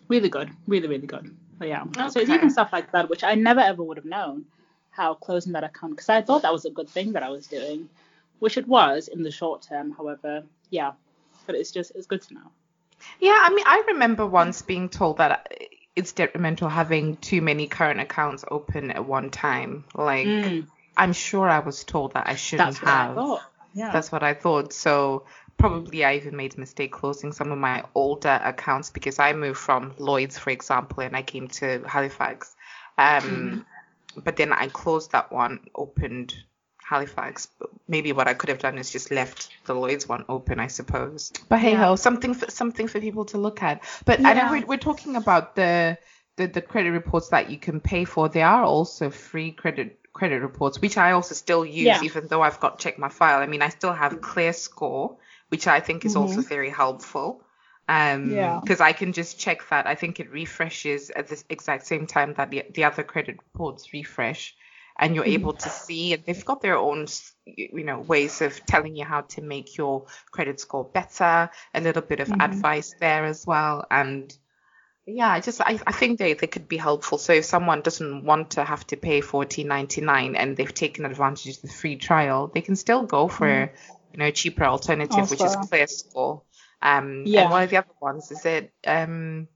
really 0.07 0.29
good, 0.29 0.49
really 0.67 0.87
really 0.87 1.07
good. 1.07 1.35
But 1.59 1.67
yeah, 1.67 1.83
so 2.07 2.19
it's 2.21 2.29
even 2.29 2.49
stuff 2.49 2.69
like 2.71 2.91
that, 2.93 3.09
which 3.09 3.23
I 3.23 3.35
never 3.35 3.59
ever 3.59 3.83
would 3.83 3.97
have 3.97 4.05
known 4.05 4.45
how 4.91 5.13
closing 5.13 5.53
that 5.53 5.63
account 5.63 5.93
because 5.95 6.09
I 6.09 6.21
thought 6.21 6.41
that 6.43 6.53
was 6.53 6.65
a 6.65 6.69
good 6.69 6.89
thing 6.89 7.11
that 7.13 7.21
I 7.23 7.29
was 7.29 7.47
doing, 7.47 7.89
which 8.39 8.57
it 8.57 8.67
was 8.67 9.07
in 9.09 9.23
the 9.23 9.31
short 9.31 9.61
term. 9.61 9.91
However, 9.91 10.43
yeah, 10.69 10.93
but 11.45 11.55
it's 11.55 11.71
just 11.71 11.91
it's 11.95 12.07
good 12.07 12.21
to 12.23 12.33
know. 12.33 12.51
Yeah, 13.19 13.37
I 13.39 13.49
mean, 13.53 13.65
I 13.67 13.83
remember 13.89 14.25
once 14.25 14.61
being 14.61 14.89
told 14.89 15.17
that 15.17 15.53
it's 15.95 16.13
detrimental 16.13 16.69
having 16.69 17.17
too 17.17 17.41
many 17.41 17.67
current 17.67 17.99
accounts 17.99 18.45
open 18.49 18.91
at 18.91 19.05
one 19.05 19.29
time. 19.29 19.83
Like, 19.93 20.27
Mm. 20.27 20.67
I'm 20.95 21.13
sure 21.13 21.47
I 21.47 21.59
was 21.59 21.83
told 21.83 22.13
that 22.13 22.27
I 22.27 22.35
shouldn't 22.35 22.69
That's 22.69 22.81
what 22.81 22.89
have. 22.89 23.11
I 23.11 23.15
thought. 23.15 23.41
Yeah. 23.73 23.91
That's 23.91 24.11
what 24.11 24.23
I 24.23 24.33
thought. 24.33 24.73
So 24.73 25.25
probably 25.59 26.03
I 26.05 26.15
even 26.15 26.35
made 26.35 26.55
a 26.55 26.59
mistake 26.59 26.91
closing 26.91 27.31
some 27.33 27.51
of 27.51 27.57
my 27.59 27.83
older 27.93 28.39
accounts 28.43 28.89
because 28.89 29.19
I 29.19 29.33
moved 29.33 29.59
from 29.59 29.93
Lloyds, 29.99 30.37
for 30.39 30.49
example, 30.49 31.03
and 31.03 31.15
I 31.15 31.21
came 31.21 31.47
to 31.59 31.83
Halifax. 31.87 32.55
Um, 32.97 33.21
Mm-hmm. 33.21 33.59
But 34.23 34.35
then 34.37 34.51
I 34.51 34.67
closed 34.69 35.11
that 35.11 35.31
one, 35.31 35.59
opened 35.75 36.33
Halifax. 36.83 37.47
Maybe 37.87 38.11
what 38.11 38.27
I 38.27 38.33
could 38.33 38.49
have 38.49 38.57
done 38.59 38.77
is 38.79 38.91
just 38.91 39.11
left 39.11 39.49
the 39.65 39.75
Lloyds 39.75 40.09
one 40.09 40.25
open, 40.27 40.59
I 40.59 40.67
suppose. 40.67 41.31
But 41.47 41.59
hey 41.59 41.71
Yeah. 41.73 41.85
ho, 41.89 41.95
something 41.95 42.33
for, 42.33 42.49
something 42.49 42.87
for 42.87 42.99
people 42.99 43.25
to 43.25 43.37
look 43.37 43.61
at. 43.61 43.83
But 44.05 44.25
I 44.25 44.33
know 44.33 44.51
we're, 44.51 44.65
we're 44.65 44.77
talking 44.89 45.15
about 45.15 45.55
the, 45.55 45.97
the 46.37 46.47
the 46.47 46.61
credit 46.61 46.91
reports 46.91 47.29
that 47.29 47.49
you 47.51 47.57
can 47.59 47.79
pay 47.79 48.03
for. 48.05 48.29
There 48.29 48.47
are 48.47 48.63
also 48.63 49.09
free 49.11 49.51
credit 49.51 49.99
credit 50.11 50.41
reports, 50.41 50.81
which 50.81 50.97
I 50.97 51.11
also 51.11 51.35
still 51.35 51.63
use, 51.63 51.85
Yeah. 51.85 52.01
even 52.03 52.27
though 52.27 52.41
I've 52.41 52.59
got 52.59 52.79
check 52.79 52.97
my 52.97 53.09
file. 53.09 53.39
I 53.39 53.45
mean, 53.45 53.61
I 53.61 53.69
still 53.69 53.93
have 53.93 54.19
Clear 54.21 54.53
Score, 54.53 55.17
which 55.49 55.67
I 55.67 55.79
think 55.79 56.05
is 56.05 56.15
also 56.15 56.41
very 56.41 56.69
helpful. 56.69 57.43
Um, 57.87 58.49
Mm-hmm. 58.49 58.55
Yeah. 58.55 58.61
because 58.61 58.81
I 58.81 58.93
can 58.93 59.13
just 59.13 59.39
check 59.39 59.67
that. 59.69 59.87
I 59.87 59.95
think 59.95 60.19
it 60.19 60.31
refreshes 60.31 61.09
at 61.11 61.27
the 61.27 61.43
exact 61.49 61.87
same 61.87 62.07
time 62.07 62.33
that 62.35 62.51
the, 62.51 62.63
the 62.73 62.83
other 62.85 63.03
credit 63.03 63.37
reports 63.37 63.93
refresh, 63.93 64.55
and 64.99 65.15
you're 65.15 65.25
Mm-hmm. 65.25 65.35
able 65.37 65.53
to 65.53 65.69
see. 65.69 66.13
And 66.13 66.23
they've 66.25 66.45
got 66.45 66.61
their 66.61 66.77
own, 66.77 67.07
you 67.45 67.83
know, 67.83 67.99
ways 67.99 68.41
of 68.41 68.65
telling 68.65 68.95
you 68.95 69.05
how 69.05 69.21
to 69.21 69.41
make 69.41 69.77
your 69.77 70.05
credit 70.31 70.59
score 70.59 70.85
better. 70.93 71.49
A 71.73 71.81
little 71.81 72.03
bit 72.03 72.19
of 72.19 72.31
Mhm. 72.31 72.39
advice 72.39 72.93
there 72.99 73.25
as 73.25 73.45
well, 73.47 73.85
and 73.91 74.31
yeah, 75.05 75.29
I 75.31 75.39
just 75.41 75.61
I, 75.61 75.79
I 75.87 75.91
think 75.91 76.19
they, 76.19 76.33
they 76.33 76.47
could 76.47 76.67
be 76.67 76.77
helpful. 76.77 77.17
So 77.17 77.33
if 77.33 77.45
someone 77.45 77.81
doesn't 77.81 78.25
want 78.25 78.51
to 78.51 78.63
have 78.63 78.85
to 78.87 78.97
pay 78.97 79.21
fourteen 79.21 79.67
ninety 79.67 80.01
nine 80.01 80.35
and 80.35 80.55
they've 80.55 80.73
taken 80.73 81.05
advantage 81.05 81.55
of 81.57 81.61
the 81.61 81.67
free 81.69 81.95
trial, 81.97 82.51
they 82.53 82.61
can 82.61 82.75
still 82.75 83.03
go 83.05 83.27
for 83.27 83.71
you 84.11 84.19
know 84.19 84.31
cheaper 84.31 84.63
alternative, 84.65 85.29
which 85.29 85.41
is 85.41 85.55
Also- 85.55 85.69
ClearScore. 85.69 86.41
Um, 86.81 87.23
Yeah. 87.25 87.41
and 87.43 87.51
one 87.51 87.63
of 87.63 87.69
the 87.69 87.77
other 87.77 87.89
ones 88.01 88.31
is 88.31 88.45
it 88.45 88.71
um, 88.87 89.47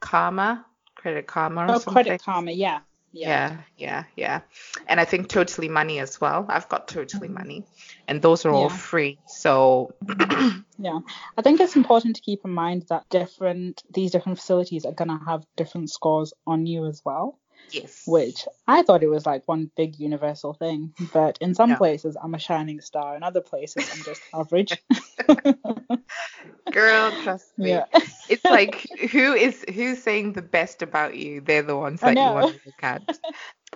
Karma, 0.00 0.66
Credit 0.96 1.26
Karma 1.26 1.62
or 1.62 1.64
Oh, 1.64 1.72
something. 1.78 1.92
Credit 1.92 2.22
Karma, 2.22 2.50
yeah. 2.50 2.80
Yeah. 3.12 3.28
Yeah, 3.28 3.62
yeah, 3.76 4.04
yeah. 4.16 4.40
And 4.88 4.98
I 4.98 5.04
think 5.04 5.28
Totally 5.28 5.68
Money 5.68 6.00
as 6.00 6.20
well. 6.20 6.46
I've 6.48 6.68
got 6.68 6.88
Totally 6.88 7.28
Money, 7.28 7.64
and 8.08 8.20
those 8.20 8.44
are 8.44 8.50
all 8.50 8.62
Yeah. 8.68 8.76
free. 8.76 9.18
So 9.26 9.94
Yeah. 10.78 10.98
I 11.38 11.42
think 11.42 11.60
it's 11.60 11.76
important 11.76 12.16
to 12.16 12.22
keep 12.22 12.40
in 12.44 12.50
mind 12.50 12.86
that 12.88 13.08
different 13.10 13.84
these 13.88 14.10
different 14.10 14.38
facilities 14.38 14.84
are 14.84 14.92
gonna 14.92 15.20
have 15.24 15.46
different 15.56 15.90
scores 15.90 16.32
on 16.44 16.66
you 16.66 16.86
as 16.86 17.02
well. 17.04 17.38
Yes, 17.72 18.06
Which 18.06 18.46
I 18.66 18.82
thought 18.82 19.02
it 19.02 19.08
was 19.08 19.26
like 19.26 19.46
one 19.46 19.70
big 19.76 19.98
universal 19.98 20.54
thing. 20.54 20.92
But 21.12 21.38
in 21.40 21.54
some 21.54 21.70
No. 21.70 21.76
places 21.76 22.16
I'm 22.22 22.34
a 22.34 22.38
shining 22.38 22.80
star, 22.80 23.16
in 23.16 23.22
other 23.22 23.40
places 23.40 23.88
I'm 23.92 24.02
just 24.02 24.22
average. 24.32 24.82
girl, 26.70 27.12
trust 27.12 27.56
me. 27.58 27.70
yeah. 27.70 27.84
It's 28.28 28.48
like 28.48 28.88
who 29.12 29.34
is 29.34 29.64
who's 29.72 30.02
saying 30.02 30.32
the 30.32 30.42
best 30.42 30.82
about 30.82 31.16
you? 31.16 31.40
They're 31.40 31.62
the 31.62 31.76
ones 31.76 32.00
that 32.02 32.18
you 32.18 32.30
want 32.30 32.48
to 32.48 32.60
look 32.64 32.82
at. 32.82 33.02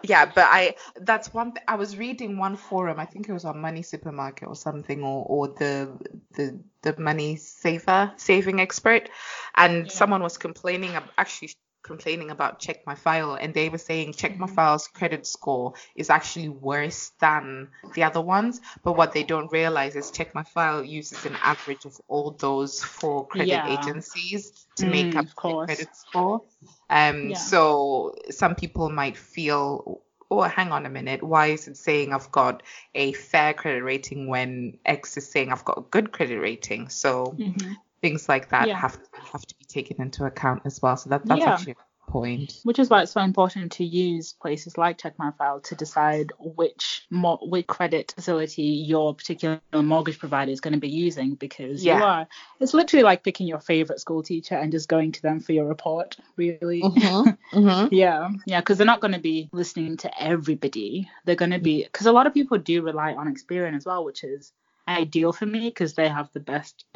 yeah, 0.02 0.26
but 0.26 0.46
I 0.48 0.74
that's 1.00 1.32
one 1.34 1.52
th- 1.52 1.64
I 1.68 1.76
was 1.76 1.96
reading 1.96 2.38
one 2.38 2.56
forum, 2.56 2.98
I 3.00 3.04
think 3.06 3.28
it 3.28 3.32
was 3.32 3.44
on 3.44 3.60
Money 3.60 3.82
Supermarket 3.82 4.48
or 4.48 4.56
something 4.56 5.02
or 5.02 5.24
or 5.28 5.48
the 5.48 5.98
the 6.32 6.58
the 6.82 6.98
money 6.98 7.36
saver 7.36 8.12
saving 8.16 8.60
expert 8.60 9.10
and 9.56 9.84
Yeah. 9.86 9.90
someone 9.90 10.22
was 10.22 10.38
complaining 10.38 10.96
actually 11.18 11.50
complaining 11.88 12.30
about 12.30 12.60
check 12.60 12.86
my 12.86 12.94
file 12.94 13.34
and 13.34 13.54
they 13.54 13.68
were 13.68 13.78
saying 13.90 14.12
check 14.12 14.38
my 14.38 14.46
Mhm. 14.46 14.54
file's 14.54 14.88
credit 14.88 15.26
score 15.26 15.74
is 15.96 16.10
actually 16.10 16.48
worse 16.48 17.12
than 17.20 17.68
the 17.94 18.04
other 18.04 18.20
ones 18.20 18.60
but 18.84 18.92
what 18.94 19.12
they 19.12 19.24
don't 19.24 19.52
realize 19.52 19.96
is 19.96 20.10
check 20.10 20.34
my 20.34 20.44
file 20.44 20.84
uses 20.84 21.26
an 21.26 21.36
average 21.42 21.84
of 21.86 22.00
all 22.08 22.30
those 22.32 22.82
four 22.84 23.26
credit 23.26 23.64
Yeah. 23.64 23.66
agencies 23.66 24.52
to 24.76 24.86
make 24.86 25.14
Mm, 25.14 25.18
up 25.18 25.26
of 25.26 25.34
the 25.42 25.54
credit 25.66 25.96
score 25.96 26.42
um 26.90 27.30
Yeah. 27.30 27.38
so 27.38 28.14
some 28.30 28.54
people 28.54 28.90
might 28.90 29.16
feel 29.16 30.02
oh 30.30 30.42
hang 30.42 30.72
on 30.72 30.86
a 30.86 30.90
minute 30.90 31.22
why 31.22 31.46
is 31.48 31.68
it 31.68 31.76
saying 31.76 32.12
i've 32.12 32.30
got 32.32 32.62
a 32.94 33.12
fair 33.12 33.54
credit 33.54 33.82
rating 33.82 34.28
when 34.28 34.78
x 34.84 35.16
is 35.16 35.30
saying 35.30 35.52
i've 35.52 35.64
got 35.64 35.78
a 35.78 35.82
good 35.90 36.12
credit 36.12 36.38
rating 36.38 36.88
so 36.88 37.34
Mhm. 37.38 37.76
Things 38.00 38.28
like 38.28 38.50
that 38.50 38.68
Yeah. 38.68 38.78
have 38.78 38.98
have 39.32 39.42
to 39.46 39.54
be 39.58 39.64
taken 39.64 40.00
into 40.00 40.24
account 40.24 40.62
as 40.64 40.80
well. 40.80 40.96
So 40.96 41.10
that 41.10 41.24
that's 41.26 41.40
Yeah. 41.40 41.52
actually 41.52 41.72
a 41.72 42.10
point. 42.10 42.60
Which 42.62 42.78
is 42.78 42.88
why 42.88 43.02
it's 43.02 43.12
so 43.12 43.20
important 43.20 43.72
to 43.72 43.84
use 43.84 44.32
places 44.32 44.78
like 44.78 44.96
Check 44.96 45.18
My 45.18 45.30
File 45.32 45.60
to 45.60 45.74
decide 45.74 46.32
which 46.38 47.06
mo- 47.10 47.38
which 47.42 47.66
credit 47.66 48.12
facility 48.16 48.62
your 48.62 49.14
particular 49.14 49.60
mortgage 49.74 50.18
provider 50.18 50.50
is 50.50 50.62
going 50.62 50.72
to 50.72 50.80
be 50.80 50.88
using 50.88 51.34
because 51.34 51.84
Yeah. 51.84 51.98
you 51.98 52.04
are. 52.04 52.28
It's 52.60 52.72
literally 52.72 53.02
like 53.02 53.22
picking 53.24 53.46
your 53.46 53.60
favorite 53.60 54.00
school 54.00 54.22
teacher 54.22 54.54
and 54.54 54.72
just 54.72 54.88
going 54.88 55.12
to 55.12 55.20
them 55.22 55.40
for 55.40 55.52
your 55.52 55.66
report, 55.66 56.16
really. 56.36 56.80
Mm-hmm. 56.80 57.88
Yeah, 57.94 58.30
yeah, 58.46 58.60
because 58.60 58.78
they're 58.78 58.86
not 58.86 59.00
going 59.00 59.12
to 59.12 59.20
be 59.20 59.50
listening 59.52 59.98
to 59.98 60.22
everybody. 60.22 61.10
They're 61.26 61.34
going 61.34 61.50
to 61.50 61.58
be 61.58 61.82
because 61.84 62.06
a 62.06 62.12
lot 62.12 62.26
of 62.26 62.32
people 62.32 62.56
do 62.56 62.80
rely 62.80 63.12
on 63.14 63.34
Experian 63.34 63.76
as 63.76 63.84
well, 63.84 64.02
which 64.04 64.24
is 64.24 64.52
ideal 64.86 65.34
for 65.34 65.44
me 65.44 65.68
because 65.68 65.92
they 65.92 66.08
have 66.08 66.30
the 66.32 66.40
best 66.40 66.86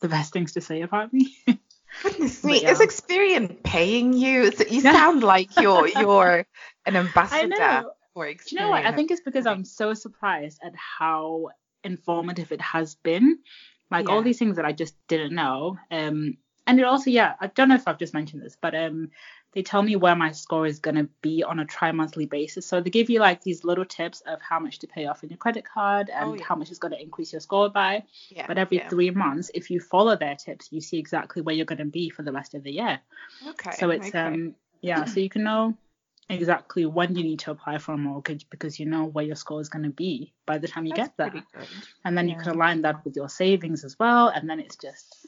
the 0.00 0.08
best 0.08 0.32
things 0.32 0.52
to 0.52 0.60
say 0.60 0.82
about 0.82 1.12
me. 1.12 1.36
Goodness 2.02 2.42
But 2.42 2.50
me, 2.50 2.62
yeah. 2.62 2.70
is 2.70 2.78
Experian 2.80 3.62
paying 3.62 4.12
you? 4.12 4.52
So 4.52 4.64
you 4.68 4.80
Yeah. 4.80 4.92
sound 4.92 5.22
like 5.22 5.58
you're 5.58 5.88
you're 5.96 6.46
an 6.86 6.96
ambassador 6.96 7.84
for 8.14 8.26
Experian. 8.26 8.48
Do 8.48 8.54
you 8.54 8.60
know 8.62 8.68
what? 8.70 8.84
I 8.86 8.92
think 8.92 9.10
it's 9.10 9.20
because 9.20 9.46
I'm 9.46 9.64
so 9.64 9.94
surprised 9.94 10.60
at 10.62 10.72
how 10.76 11.48
informative 11.84 12.52
it 12.52 12.60
has 12.60 12.94
been. 12.96 13.38
Like 13.90 14.08
all 14.08 14.22
these 14.22 14.38
things 14.38 14.56
that 14.56 14.64
I 14.66 14.72
just 14.72 14.94
didn't 15.08 15.34
know. 15.34 15.78
Um, 15.90 16.36
and 16.66 16.78
it 16.78 16.84
also, 16.84 17.10
yeah, 17.10 17.34
I 17.40 17.46
don't 17.46 17.68
know 17.70 17.74
if 17.76 17.88
I've 17.88 17.98
just 17.98 18.12
mentioned 18.14 18.42
this, 18.42 18.56
but 18.60 18.74
um, 18.74 19.10
they 19.52 19.62
tell 19.62 19.82
me 19.82 19.96
where 19.96 20.14
my 20.14 20.32
score 20.32 20.66
is 20.66 20.78
gonna 20.78 21.08
be 21.22 21.42
on 21.42 21.58
a 21.58 21.64
tri-monthly 21.64 22.26
basis. 22.26 22.66
So 22.66 22.80
they 22.80 22.90
give 22.90 23.08
you 23.10 23.20
like 23.20 23.42
these 23.42 23.64
little 23.64 23.84
tips 23.84 24.20
of 24.26 24.40
how 24.42 24.58
much 24.58 24.78
to 24.80 24.86
pay 24.86 25.06
off 25.06 25.22
in 25.22 25.30
your 25.30 25.38
credit 25.38 25.64
card 25.64 26.10
and 26.10 26.30
Oh, 26.30 26.34
yeah. 26.34 26.44
how 26.44 26.54
much 26.54 26.70
is 26.70 26.78
gonna 26.78 26.96
increase 26.96 27.32
your 27.32 27.40
score 27.40 27.70
by. 27.70 28.04
yeah, 28.28 28.46
But 28.46 28.58
every 28.58 28.78
yeah. 28.78 28.88
three 28.88 29.10
months, 29.10 29.50
if 29.54 29.70
you 29.70 29.80
follow 29.80 30.16
their 30.16 30.36
tips, 30.36 30.68
you 30.70 30.80
see 30.80 30.98
exactly 30.98 31.42
where 31.42 31.54
you're 31.54 31.66
gonna 31.66 31.84
be 31.86 32.10
for 32.10 32.22
the 32.22 32.32
rest 32.32 32.54
of 32.54 32.62
the 32.62 32.72
year. 32.72 33.00
okay, 33.46 33.70
So 33.72 33.90
it's 33.90 34.08
okay. 34.08 34.18
um 34.18 34.54
yeah, 34.80 35.04
so 35.06 35.20
you 35.20 35.28
can 35.28 35.44
know 35.44 35.74
exactly 36.30 36.84
when 36.86 37.16
you 37.16 37.24
need 37.24 37.38
to 37.40 37.50
apply 37.50 37.78
for 37.78 37.92
a 37.94 37.98
mortgage 37.98 38.48
because 38.50 38.78
you 38.78 38.86
know 38.86 39.04
where 39.04 39.24
your 39.24 39.34
score 39.36 39.60
is 39.60 39.68
going 39.68 39.82
to 39.84 39.90
be 39.90 40.32
by 40.46 40.58
the 40.58 40.68
time 40.68 40.84
you 40.86 40.92
That's 40.94 41.08
get 41.16 41.16
there. 41.32 41.42
And 42.04 42.16
then 42.16 42.28
you 42.28 42.36
can 42.36 42.50
align 42.50 42.82
that 42.82 43.04
with 43.04 43.16
your 43.16 43.28
savings 43.28 43.84
as 43.84 43.98
well, 43.98 44.28
and 44.28 44.48
then 44.48 44.60
it's 44.60 44.76
just 44.76 45.26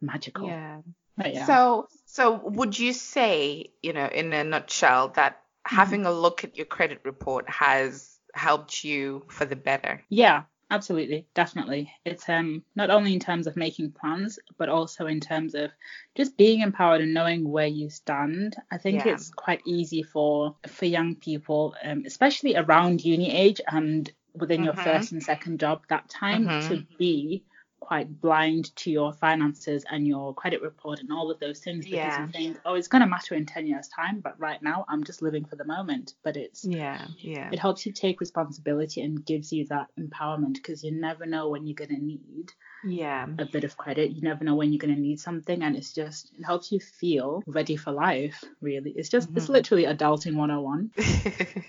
magical. 0.00 0.58
Yeah. 0.58 0.82
Yeah. 1.24 1.46
So 1.46 1.88
so 2.06 2.34
would 2.44 2.78
you 2.78 2.92
say, 2.92 3.72
you 3.82 3.92
know, 3.92 4.06
in 4.06 4.32
a 4.32 4.44
nutshell, 4.44 5.08
that 5.10 5.42
Mm-hmm. 5.72 5.94
having 5.94 6.06
a 6.06 6.12
look 6.12 6.44
at 6.44 6.56
your 6.56 6.66
credit 6.66 7.00
report 7.04 7.48
has 7.48 8.18
helped 8.34 8.84
you 8.84 9.24
for 9.28 9.44
the 9.44 9.56
better? 9.56 10.04
Yeah, 10.10 10.44
absolutely, 10.70 11.26
definitely. 11.34 11.90
It's 12.04 12.28
um 12.28 12.64
not 12.74 12.90
only 12.90 13.12
in 13.14 13.20
terms 13.20 13.46
of 13.46 13.56
making 13.56 13.92
plans, 13.92 14.38
but 14.58 14.68
also 14.68 15.06
in 15.06 15.20
terms 15.20 15.54
of 15.54 15.70
just 16.16 16.36
being 16.36 16.60
empowered 16.60 17.00
and 17.00 17.14
knowing 17.14 17.48
where 17.48 17.66
you 17.66 17.88
stand. 17.90 18.56
I 18.70 18.78
think 18.78 18.96
Yeah. 18.96 19.06
it's 19.06 19.30
quite 19.30 19.62
easy 19.66 20.02
for 20.02 20.56
for 20.66 20.84
young 20.86 21.16
people, 21.16 21.74
um, 21.82 22.02
especially 22.06 22.56
around 22.56 23.04
uni 23.04 23.30
age 23.30 23.60
and 23.66 24.10
within 24.34 24.62
your 24.62 24.74
Mhm. 24.74 24.76
first 24.76 25.12
and 25.12 25.22
second 25.22 25.60
job, 25.60 25.82
that 25.88 26.08
time 26.08 26.52
Mhm. 26.52 26.60
to 26.68 26.84
be 26.98 27.44
quite 27.80 28.20
blind 28.20 28.74
to 28.76 28.90
your 28.90 29.12
finances 29.12 29.84
and 29.90 30.06
your 30.06 30.34
credit 30.34 30.62
report 30.62 31.00
and 31.00 31.10
all 31.10 31.30
of 31.30 31.40
those 31.40 31.58
things 31.60 31.84
because 31.86 31.96
Yeah. 31.96 32.26
you 32.26 32.32
think, 32.32 32.58
oh, 32.64 32.74
it's 32.74 32.88
going 32.88 33.00
to 33.02 33.08
matter 33.08 33.34
in 33.34 33.46
10 33.46 33.66
years' 33.66 33.88
time, 33.88 34.20
but 34.20 34.38
right 34.38 34.62
now 34.62 34.84
I'm 34.88 35.02
just 35.04 35.22
living 35.22 35.44
for 35.46 35.56
the 35.56 35.64
moment. 35.64 36.14
But 36.22 36.36
it's 36.36 36.64
Yeah, 36.64 37.06
yeah. 37.18 37.50
it 37.52 37.58
helps 37.58 37.86
you 37.86 37.92
take 37.92 38.20
responsibility 38.20 39.00
and 39.02 39.24
gives 39.24 39.52
you 39.52 39.66
that 39.68 39.88
empowerment 39.98 40.54
because 40.54 40.84
you 40.84 40.92
never 40.92 41.26
know 41.26 41.48
when 41.48 41.66
you're 41.66 41.74
going 41.74 41.94
to 41.96 42.04
need 42.04 42.52
Yeah. 42.84 43.26
a 43.38 43.44
bit 43.44 43.64
of 43.64 43.76
credit. 43.76 44.10
You 44.12 44.22
never 44.22 44.44
know 44.44 44.54
when 44.54 44.72
you're 44.72 44.78
going 44.78 44.94
to 44.94 45.00
need 45.00 45.20
something. 45.20 45.62
And 45.62 45.76
it's 45.76 45.92
just, 45.92 46.32
it 46.38 46.44
helps 46.44 46.70
you 46.72 46.80
feel 46.80 47.42
ready 47.46 47.76
for 47.76 47.92
life, 47.92 48.44
really. 48.60 48.90
It's 48.90 49.08
just, 49.08 49.28
it's 49.36 49.46
Mhm. 49.46 49.56
literally 49.56 49.84
adulting 49.84 50.36
101. 50.36 50.90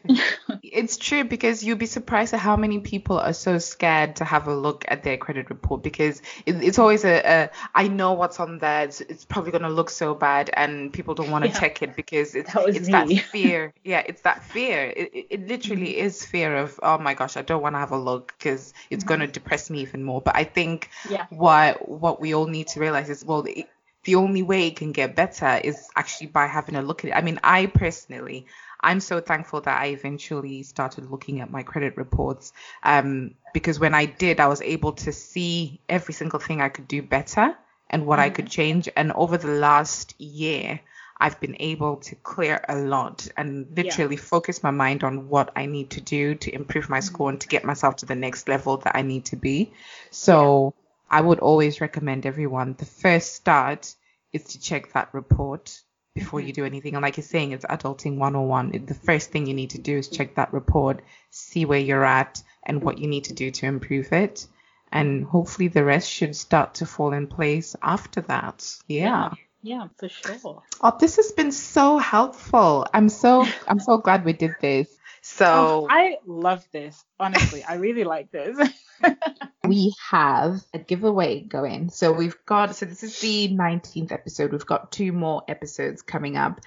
it's 0.63 0.97
true 0.97 1.23
because 1.23 1.63
you'd 1.63 1.77
be 1.79 1.85
surprised 1.85 2.33
at 2.33 2.39
how 2.39 2.55
many 2.55 2.79
people 2.79 3.17
are 3.19 3.33
so 3.33 3.57
scared 3.57 4.17
to 4.17 4.25
have 4.25 4.47
a 4.47 4.55
look 4.55 4.85
at 4.87 5.03
their 5.03 5.17
credit 5.17 5.49
report 5.49 5.83
because 5.83 6.00
it, 6.09 6.21
it's 6.45 6.79
always 6.79 7.05
a, 7.05 7.21
a 7.25 7.49
I 7.75 7.87
know 7.87 8.13
what's 8.13 8.39
on 8.39 8.59
there. 8.59 8.83
It's, 8.85 9.01
it's 9.01 9.25
probably 9.25 9.51
going 9.51 9.63
to 9.63 9.69
look 9.69 9.89
so 9.89 10.13
bad, 10.13 10.49
and 10.53 10.91
people 10.91 11.13
don't 11.15 11.31
want 11.31 11.43
to 11.45 11.49
Yeah. 11.49 11.59
check 11.59 11.81
it 11.81 11.95
because 11.95 12.35
it's 12.35 12.53
That 12.53 12.69
it's 12.69 12.89
that 12.89 13.09
fear. 13.31 13.73
Yeah, 13.83 14.03
it's 14.05 14.21
that 14.21 14.43
fear. 14.43 14.93
It, 14.95 15.11
it, 15.13 15.27
it 15.29 15.47
literally 15.47 15.93
mm-hmm. 15.93 16.05
is 16.05 16.25
fear 16.25 16.55
of 16.57 16.79
oh 16.83 16.97
my 16.97 17.13
gosh, 17.13 17.37
I 17.37 17.41
don't 17.41 17.61
want 17.61 17.75
to 17.75 17.79
have 17.79 17.91
a 17.91 17.97
look 17.99 18.33
because 18.37 18.73
it's 18.89 19.03
going 19.03 19.19
to 19.19 19.27
mm-hmm. 19.27 19.33
depress 19.33 19.69
me 19.69 19.81
even 19.81 20.03
more. 20.03 20.21
But 20.21 20.35
I 20.35 20.43
think 20.43 20.89
Yeah. 21.09 21.25
what 21.29 21.87
what 21.87 22.19
we 22.21 22.33
all 22.33 22.47
need 22.47 22.67
to 22.69 22.79
realize 22.79 23.09
is 23.09 23.25
well. 23.25 23.45
It, 23.47 23.67
the 24.03 24.15
only 24.15 24.41
way 24.41 24.67
it 24.67 24.77
can 24.77 24.91
get 24.93 25.15
better 25.15 25.59
is 25.63 25.87
actually 25.95 26.27
by 26.27 26.47
having 26.47 26.75
a 26.75 26.81
look 26.81 27.03
at 27.05 27.11
it. 27.11 27.13
I 27.13 27.21
mean, 27.21 27.39
I 27.43 27.67
personally, 27.67 28.47
I'm 28.81 28.99
so 28.99 29.19
thankful 29.21 29.61
that 29.61 29.79
I 29.79 29.87
eventually 29.87 30.63
started 30.63 31.09
looking 31.09 31.39
at 31.41 31.51
my 31.51 31.63
credit 31.63 31.97
reports 31.97 32.51
um, 32.83 33.35
because 33.53 33.79
when 33.79 33.93
I 33.93 34.05
did, 34.05 34.39
I 34.39 34.47
was 34.47 34.61
able 34.61 34.93
to 34.93 35.11
see 35.11 35.79
every 35.87 36.13
single 36.13 36.39
thing 36.39 36.61
I 36.61 36.69
could 36.69 36.87
do 36.87 37.01
better 37.01 37.55
and 37.89 38.05
what 38.05 38.19
I 38.19 38.29
could 38.29 38.49
change. 38.49 38.89
And 38.95 39.11
over 39.11 39.37
the 39.37 39.49
last 39.51 40.19
year, 40.19 40.79
I've 41.19 41.39
been 41.39 41.57
able 41.59 41.97
to 41.97 42.15
clear 42.15 42.65
a 42.67 42.75
lot 42.75 43.27
and 43.37 43.67
literally 43.77 44.17
focus 44.17 44.63
my 44.63 44.71
mind 44.71 45.03
on 45.03 45.29
what 45.29 45.51
I 45.55 45.67
need 45.67 45.91
to 45.91 46.01
do 46.01 46.33
to 46.33 46.53
improve 46.53 46.89
my 46.89 46.99
score 46.99 47.29
and 47.29 47.39
to 47.41 47.47
get 47.47 47.63
myself 47.63 47.97
to 47.97 48.07
the 48.07 48.15
next 48.15 48.47
level 48.47 48.77
that 48.77 48.95
I 48.95 49.03
need 49.03 49.25
to 49.25 49.35
be. 49.35 49.71
So 50.09 50.73
I 51.11 51.21
would 51.21 51.39
always 51.39 51.79
recommend 51.79 52.25
everyone 52.25 52.73
the 52.73 52.85
first 52.85 53.35
start 53.35 53.93
is 54.33 54.45
to 54.45 54.59
check 54.59 54.93
that 54.93 55.13
report 55.13 55.81
before 56.13 56.39
mm-hmm. 56.39 56.47
you 56.47 56.53
do 56.53 56.65
anything. 56.65 56.95
And 56.95 57.01
like 57.01 57.17
you're 57.17 57.23
saying, 57.23 57.51
it's 57.51 57.65
adulting 57.65 58.17
101. 58.17 58.75
It- 58.75 58.87
The 58.87 58.93
first 58.93 59.31
thing 59.31 59.45
you 59.45 59.53
need 59.53 59.71
to 59.71 59.79
do 59.79 59.97
is 59.97 60.07
check 60.07 60.35
that 60.35 60.53
report, 60.53 61.01
see 61.29 61.65
where 61.65 61.79
you're 61.79 62.05
at 62.05 62.41
and 62.63 62.83
what 62.83 62.97
you 62.97 63.07
need 63.07 63.25
to 63.25 63.33
do 63.33 63.51
to 63.51 63.65
improve 63.65 64.11
it. 64.11 64.47
And 64.91 65.23
hopefully 65.23 65.69
the 65.69 65.85
rest 65.85 66.09
should 66.09 66.35
start 66.35 66.75
to 66.75 66.85
fall 66.85 67.13
in 67.13 67.27
place 67.27 67.75
after 67.81 68.21
that. 68.21 68.75
Yeah. 68.87 69.31
Yeah, 69.63 69.87
for 69.97 70.09
sure. 70.09 70.63
Oh, 70.81 70.97
this 70.99 71.15
has 71.17 71.31
been 71.31 71.51
so 71.51 71.97
helpful. 71.97 72.87
I'm 72.93 73.09
so 73.09 73.45
I'm 73.67 73.79
so 73.79 73.99
glad 73.99 74.25
we 74.25 74.33
did 74.33 74.55
this. 74.59 74.89
So 75.21 75.45
Oh, 75.45 75.87
I 75.89 76.17
love 76.25 76.67
this. 76.71 77.03
Honestly, 77.19 77.63
I 77.63 77.75
really 77.75 78.03
like 78.03 78.31
this. 78.31 78.57
we 79.67 79.93
have 80.09 80.61
a 80.73 80.79
giveaway 80.79 81.41
going. 81.41 81.89
So 81.89 82.11
we've 82.11 82.37
got, 82.45 82.75
so 82.75 82.85
this 82.85 83.03
is 83.03 83.19
the 83.19 83.49
19th 83.49 84.11
episode. 84.11 84.51
We've 84.51 84.65
got 84.65 84.91
two 84.91 85.11
more 85.11 85.43
episodes 85.47 86.01
coming 86.01 86.37
up. 86.37 86.59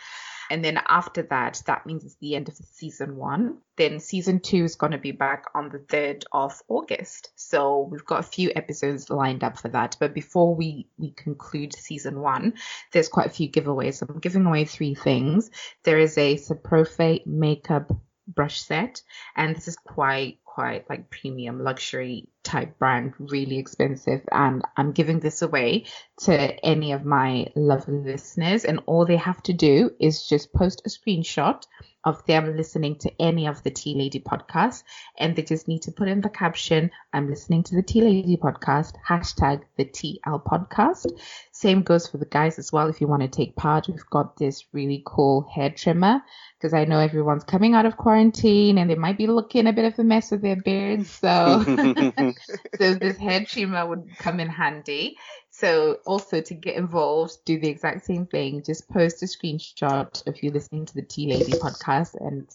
And 0.50 0.64
then 0.64 0.78
after 0.86 1.22
that, 1.22 1.62
that 1.66 1.86
means 1.86 2.04
it's 2.04 2.16
the 2.16 2.36
end 2.36 2.48
of 2.48 2.54
season 2.54 3.16
one. 3.16 3.58
Then 3.76 3.98
season 3.98 4.40
two 4.40 4.64
is 4.64 4.76
going 4.76 4.92
to 4.92 4.98
be 4.98 5.10
back 5.10 5.46
on 5.54 5.70
the 5.70 5.78
3rd 5.78 6.24
of 6.32 6.60
August. 6.68 7.30
So 7.34 7.88
we've 7.90 8.04
got 8.04 8.20
a 8.20 8.28
few 8.28 8.52
episodes 8.54 9.10
lined 9.10 9.42
up 9.42 9.58
for 9.58 9.68
that. 9.68 9.96
But 9.98 10.14
before 10.14 10.54
we, 10.54 10.86
we 10.98 11.10
conclude 11.10 11.74
season 11.74 12.20
one, 12.20 12.54
there's 12.92 13.08
quite 13.08 13.26
a 13.26 13.30
few 13.30 13.50
giveaways. 13.50 14.02
I'm 14.02 14.20
giving 14.20 14.44
away 14.44 14.64
three 14.66 14.94
things. 14.94 15.50
There 15.82 15.98
is 15.98 16.16
a 16.18 16.36
Saprofe 16.36 17.26
makeup 17.26 17.90
brush 18.26 18.60
set 18.60 19.02
and 19.36 19.54
this 19.54 19.68
is 19.68 19.76
quite 19.76 20.38
quite 20.44 20.88
like 20.88 21.10
premium 21.10 21.62
luxury 21.62 22.28
type 22.44 22.78
brand 22.78 23.12
really 23.18 23.58
expensive 23.58 24.20
and 24.30 24.62
i'm 24.76 24.92
giving 24.92 25.18
this 25.18 25.42
away 25.42 25.84
to 26.18 26.32
any 26.64 26.92
of 26.92 27.04
my 27.04 27.46
lovely 27.56 27.98
listeners 27.98 28.64
and 28.64 28.80
all 28.86 29.04
they 29.04 29.16
have 29.16 29.42
to 29.42 29.52
do 29.52 29.90
is 29.98 30.28
just 30.28 30.52
post 30.52 30.82
a 30.86 30.88
screenshot 30.88 31.62
of 32.04 32.24
them 32.26 32.54
listening 32.54 32.96
to 32.96 33.10
any 33.18 33.46
of 33.46 33.62
the 33.62 33.70
tea 33.70 33.94
lady 33.94 34.20
podcasts 34.20 34.82
and 35.18 35.34
they 35.34 35.42
just 35.42 35.66
need 35.66 35.80
to 35.80 35.90
put 35.90 36.06
in 36.06 36.20
the 36.20 36.28
caption 36.28 36.90
i'm 37.12 37.28
listening 37.28 37.62
to 37.62 37.74
the 37.74 37.82
tea 37.82 38.02
lady 38.02 38.36
podcast 38.36 38.92
hashtag 39.08 39.62
the 39.76 39.84
tl 39.86 40.44
podcast 40.44 41.06
same 41.50 41.82
goes 41.82 42.06
for 42.06 42.18
the 42.18 42.26
guys 42.26 42.58
as 42.58 42.70
well 42.70 42.88
if 42.88 43.00
you 43.00 43.06
want 43.06 43.22
to 43.22 43.28
take 43.28 43.56
part 43.56 43.88
we've 43.88 44.10
got 44.10 44.36
this 44.36 44.66
really 44.72 45.02
cool 45.06 45.48
hair 45.54 45.70
trimmer 45.70 46.20
because 46.64 46.72
I 46.72 46.86
know 46.86 46.98
everyone's 46.98 47.44
coming 47.44 47.74
out 47.74 47.84
of 47.84 47.98
quarantine 47.98 48.78
and 48.78 48.88
they 48.88 48.94
might 48.94 49.18
be 49.18 49.26
looking 49.26 49.66
a 49.66 49.72
bit 49.74 49.84
of 49.84 49.98
a 49.98 50.02
mess 50.02 50.30
with 50.30 50.40
their 50.40 50.56
beards. 50.56 51.10
So, 51.10 51.62
so 52.78 52.94
this 52.94 53.16
hair 53.16 53.44
trimmer 53.44 53.86
would 53.86 54.08
come 54.18 54.40
in 54.40 54.48
handy. 54.48 55.16
So 55.50 55.98
also 56.04 56.40
to 56.40 56.54
get 56.54 56.76
involved, 56.76 57.36
do 57.44 57.60
the 57.60 57.68
exact 57.68 58.04
same 58.04 58.26
thing. 58.26 58.62
Just 58.64 58.88
post 58.88 59.22
a 59.22 59.26
screenshot 59.26 60.26
of 60.26 60.42
you 60.42 60.50
listening 60.50 60.86
to 60.86 60.94
the 60.94 61.02
Tea 61.02 61.32
Lady 61.32 61.52
podcast 61.52 62.14
and 62.20 62.48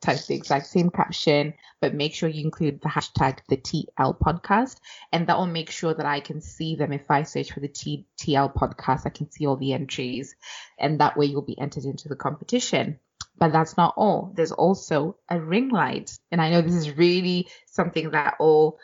type 0.00 0.24
the 0.26 0.34
exact 0.34 0.66
same 0.66 0.88
caption, 0.88 1.52
but 1.80 1.94
make 1.94 2.14
sure 2.14 2.28
you 2.28 2.42
include 2.42 2.80
the 2.80 2.88
hashtag 2.88 3.38
the 3.48 3.56
TL 3.58 4.18
podcast. 4.18 4.76
And 5.12 5.26
that 5.26 5.36
will 5.36 5.46
make 5.46 5.70
sure 5.70 5.92
that 5.92 6.06
I 6.06 6.20
can 6.20 6.40
see 6.40 6.76
them 6.76 6.92
if 6.92 7.10
I 7.10 7.24
search 7.24 7.52
for 7.52 7.60
the 7.60 7.68
TL 7.68 8.54
podcast. 8.54 9.02
I 9.04 9.10
can 9.10 9.30
see 9.30 9.46
all 9.46 9.56
the 9.56 9.72
entries 9.74 10.34
and 10.78 11.00
that 11.00 11.16
way 11.16 11.26
you'll 11.26 11.42
be 11.42 11.58
entered 11.58 11.84
into 11.84 12.08
the 12.08 12.16
competition. 12.16 12.98
But 13.38 13.52
that's 13.52 13.76
not 13.76 13.94
all. 13.96 14.32
There's 14.34 14.52
also 14.52 15.16
a 15.28 15.38
ring 15.38 15.68
light. 15.68 16.18
And 16.32 16.40
I 16.40 16.50
know 16.50 16.62
this 16.62 16.74
is 16.74 16.96
really 16.96 17.48
something 17.66 18.12
that 18.12 18.36
all 18.38 18.78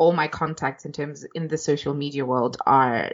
all 0.00 0.14
my 0.14 0.28
contacts 0.28 0.86
in 0.86 0.92
terms 0.92 1.26
in 1.34 1.46
the 1.46 1.58
social 1.58 1.92
media 1.92 2.24
world 2.24 2.56
are 2.64 3.12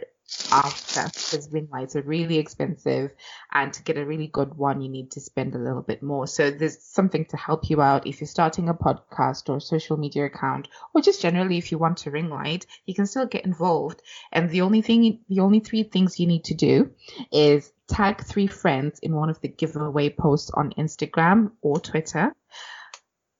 after 0.53 1.03
because 1.03 1.49
ring 1.51 1.67
lights 1.69 1.97
are 1.97 2.01
really 2.01 2.37
expensive 2.37 3.11
and 3.51 3.73
to 3.73 3.83
get 3.83 3.97
a 3.97 4.05
really 4.05 4.27
good 4.27 4.53
one 4.53 4.79
you 4.79 4.87
need 4.87 5.11
to 5.11 5.19
spend 5.19 5.53
a 5.53 5.57
little 5.57 5.81
bit 5.81 6.01
more. 6.01 6.27
So 6.27 6.49
there's 6.49 6.81
something 6.81 7.25
to 7.25 7.35
help 7.35 7.69
you 7.69 7.81
out. 7.81 8.07
If 8.07 8.21
you're 8.21 8.27
starting 8.27 8.69
a 8.69 8.73
podcast 8.73 9.49
or 9.49 9.57
a 9.57 9.61
social 9.61 9.97
media 9.97 10.25
account 10.25 10.69
or 10.93 11.01
just 11.01 11.21
generally 11.21 11.57
if 11.57 11.73
you 11.73 11.77
want 11.77 12.05
a 12.05 12.11
ring 12.11 12.29
light 12.29 12.65
you 12.85 12.93
can 12.93 13.05
still 13.05 13.25
get 13.25 13.43
involved. 13.43 14.01
And 14.31 14.49
the 14.49 14.61
only 14.61 14.81
thing 14.81 15.19
the 15.27 15.41
only 15.41 15.59
three 15.59 15.83
things 15.83 16.21
you 16.21 16.27
need 16.27 16.45
to 16.45 16.53
do 16.53 16.91
is 17.33 17.69
tag 17.89 18.23
three 18.23 18.47
friends 18.47 18.99
in 18.99 19.13
one 19.13 19.29
of 19.29 19.41
the 19.41 19.49
giveaway 19.49 20.09
posts 20.09 20.51
on 20.51 20.71
Instagram 20.77 21.51
or 21.61 21.81
Twitter 21.81 22.33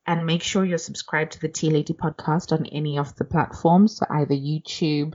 and 0.08 0.26
make 0.26 0.42
sure 0.42 0.64
you're 0.64 0.78
subscribed 0.78 1.34
to 1.34 1.42
the 1.42 1.50
Tea 1.50 1.70
Lady 1.70 1.94
podcast 1.94 2.54
on 2.54 2.66
any 2.68 2.98
of 2.98 3.14
the 3.18 3.26
platforms, 3.26 3.98
so 3.98 4.06
either 4.10 4.34
YouTube, 4.34 5.14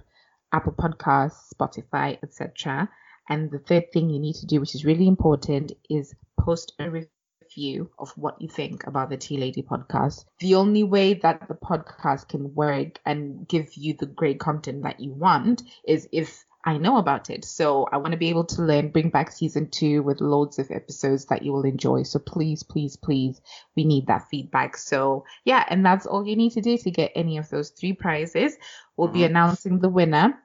Apple 0.52 0.74
Podcasts, 0.74 1.52
Spotify, 1.54 2.18
etc. 2.22 2.90
And 3.28 3.50
the 3.50 3.58
third 3.58 3.90
thing 3.90 4.10
you 4.10 4.20
need 4.20 4.36
to 4.36 4.46
do, 4.46 4.60
which 4.60 4.74
is 4.74 4.84
really 4.84 5.08
important, 5.08 5.72
is 5.88 6.14
post 6.38 6.74
a 6.78 6.90
review 6.90 7.90
of 7.98 8.10
what 8.16 8.40
you 8.40 8.48
think 8.48 8.86
about 8.86 9.08
the 9.08 9.16
Tea 9.16 9.38
Lady 9.38 9.62
podcast. 9.62 10.26
The 10.40 10.56
only 10.56 10.82
way 10.84 11.14
that 11.14 11.48
the 11.48 11.54
podcast 11.54 12.28
can 12.28 12.54
work 12.54 13.00
and 13.06 13.48
give 13.48 13.74
you 13.74 13.94
the 13.94 14.06
great 14.06 14.40
content 14.40 14.82
that 14.82 15.00
you 15.00 15.12
want 15.12 15.62
is 15.88 16.06
if 16.12 16.44
I 16.64 16.78
know 16.78 16.98
about 16.98 17.28
it. 17.28 17.44
So 17.44 17.88
I 17.90 17.96
want 17.96 18.12
to 18.12 18.18
be 18.18 18.28
able 18.28 18.44
to 18.44 18.62
learn, 18.62 18.90
bring 18.90 19.10
back 19.10 19.32
season 19.32 19.68
two 19.68 20.02
with 20.02 20.20
loads 20.20 20.60
of 20.60 20.70
episodes 20.70 21.26
that 21.26 21.42
you 21.42 21.52
will 21.52 21.64
enjoy. 21.64 22.04
So 22.04 22.20
please, 22.20 22.62
please, 22.62 22.96
please, 22.96 23.40
we 23.76 23.84
need 23.84 24.06
that 24.06 24.28
feedback. 24.30 24.76
So 24.76 25.24
yeah, 25.44 25.64
and 25.68 25.84
that's 25.84 26.06
all 26.06 26.26
you 26.26 26.36
need 26.36 26.52
to 26.52 26.60
do 26.60 26.78
to 26.78 26.90
get 26.90 27.12
any 27.16 27.38
of 27.38 27.48
those 27.50 27.70
three 27.70 27.94
prizes. 27.94 28.56
We'll 28.96 29.08
be 29.08 29.24
announcing 29.24 29.80
the 29.80 29.88
winner 29.88 30.38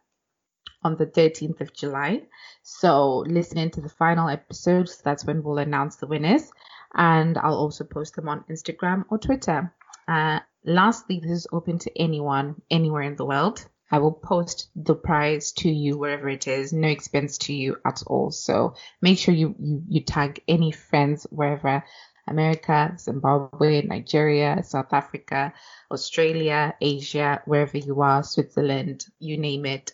on 0.84 0.96
the 0.96 1.06
13th 1.06 1.62
of 1.62 1.74
July. 1.74 2.24
So 2.64 3.18
listen 3.28 3.60
into 3.60 3.82
the 3.82 3.90
final 3.90 4.30
episodes. 4.30 5.02
That's 5.04 5.26
when 5.26 5.44
we'll 5.44 5.60
announce 5.60 5.98
the 5.98 6.08
winners. 6.08 6.52
And 6.96 7.38
I'll 7.38 7.58
also 7.58 7.84
post 7.84 8.16
them 8.16 8.28
on 8.28 8.44
Instagram 8.50 9.06
or 9.10 9.20
Twitter. 9.20 9.72
Uh, 10.08 10.40
lastly, 10.64 11.20
this 11.22 11.32
is 11.32 11.48
open 11.52 11.78
to 11.80 11.92
anyone, 12.00 12.62
anywhere 12.72 13.04
in 13.04 13.18
the 13.18 13.26
world. 13.26 13.68
I 13.90 14.00
will 14.00 14.12
post 14.12 14.70
the 14.76 14.96
prize 14.96 15.52
to 15.54 15.70
you 15.70 15.98
wherever 15.98 16.30
it 16.30 16.48
is, 16.48 16.74
no 16.74 16.88
expense 16.88 17.38
to 17.40 17.54
you 17.54 17.78
at 17.86 18.04
all. 18.06 18.32
So 18.32 18.76
make 19.02 19.18
sure 19.18 19.34
you, 19.34 19.56
you, 19.60 19.84
you 19.88 20.02
tag 20.02 20.42
any 20.48 20.72
friends 20.72 21.26
wherever 21.30 21.84
America, 22.28 22.94
Zimbabwe, 23.00 23.84
Nigeria, 23.84 24.62
South 24.64 24.92
Africa, 24.92 25.54
Australia, 25.90 26.76
Asia, 26.82 27.42
wherever 27.46 27.78
you 27.78 28.02
are, 28.02 28.24
Switzerland, 28.24 29.06
you 29.20 29.38
name 29.38 29.66
it 29.66 29.94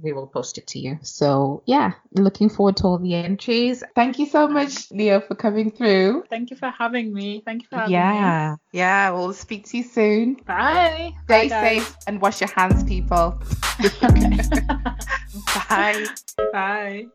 we 0.00 0.12
will 0.12 0.26
post 0.26 0.58
it 0.58 0.66
to 0.68 0.78
you. 0.78 0.98
So 1.02 1.62
yeah, 1.66 1.92
looking 2.12 2.48
forward 2.48 2.76
to 2.78 2.84
all 2.84 2.98
the 2.98 3.14
entries. 3.14 3.82
Thank 3.94 4.18
you 4.18 4.26
so 4.26 4.48
much, 4.48 4.90
Leo, 4.90 5.20
for 5.20 5.34
coming 5.34 5.70
through. 5.70 6.24
Thank 6.28 6.50
you 6.50 6.56
for 6.56 6.70
having 6.70 7.12
me. 7.12 7.42
Thank 7.44 7.62
you 7.62 7.68
for 7.68 7.76
having 7.76 7.92
yeah. 7.92 8.10
me. 8.12 8.16
Yeah, 8.18 8.56
Yeah. 8.72 9.10
we'll 9.10 9.32
speak 9.32 9.66
to 9.68 9.78
you 9.78 9.82
soon. 9.84 10.34
Bye. 10.34 11.12
Stay 11.24 11.48
Bye, 11.48 11.60
safe 11.62 11.96
and 12.06 12.20
wash 12.20 12.40
your 12.40 12.50
hands, 12.50 12.82
people. 12.84 13.40
Bye. 15.68 16.06
Bye. 16.52 17.06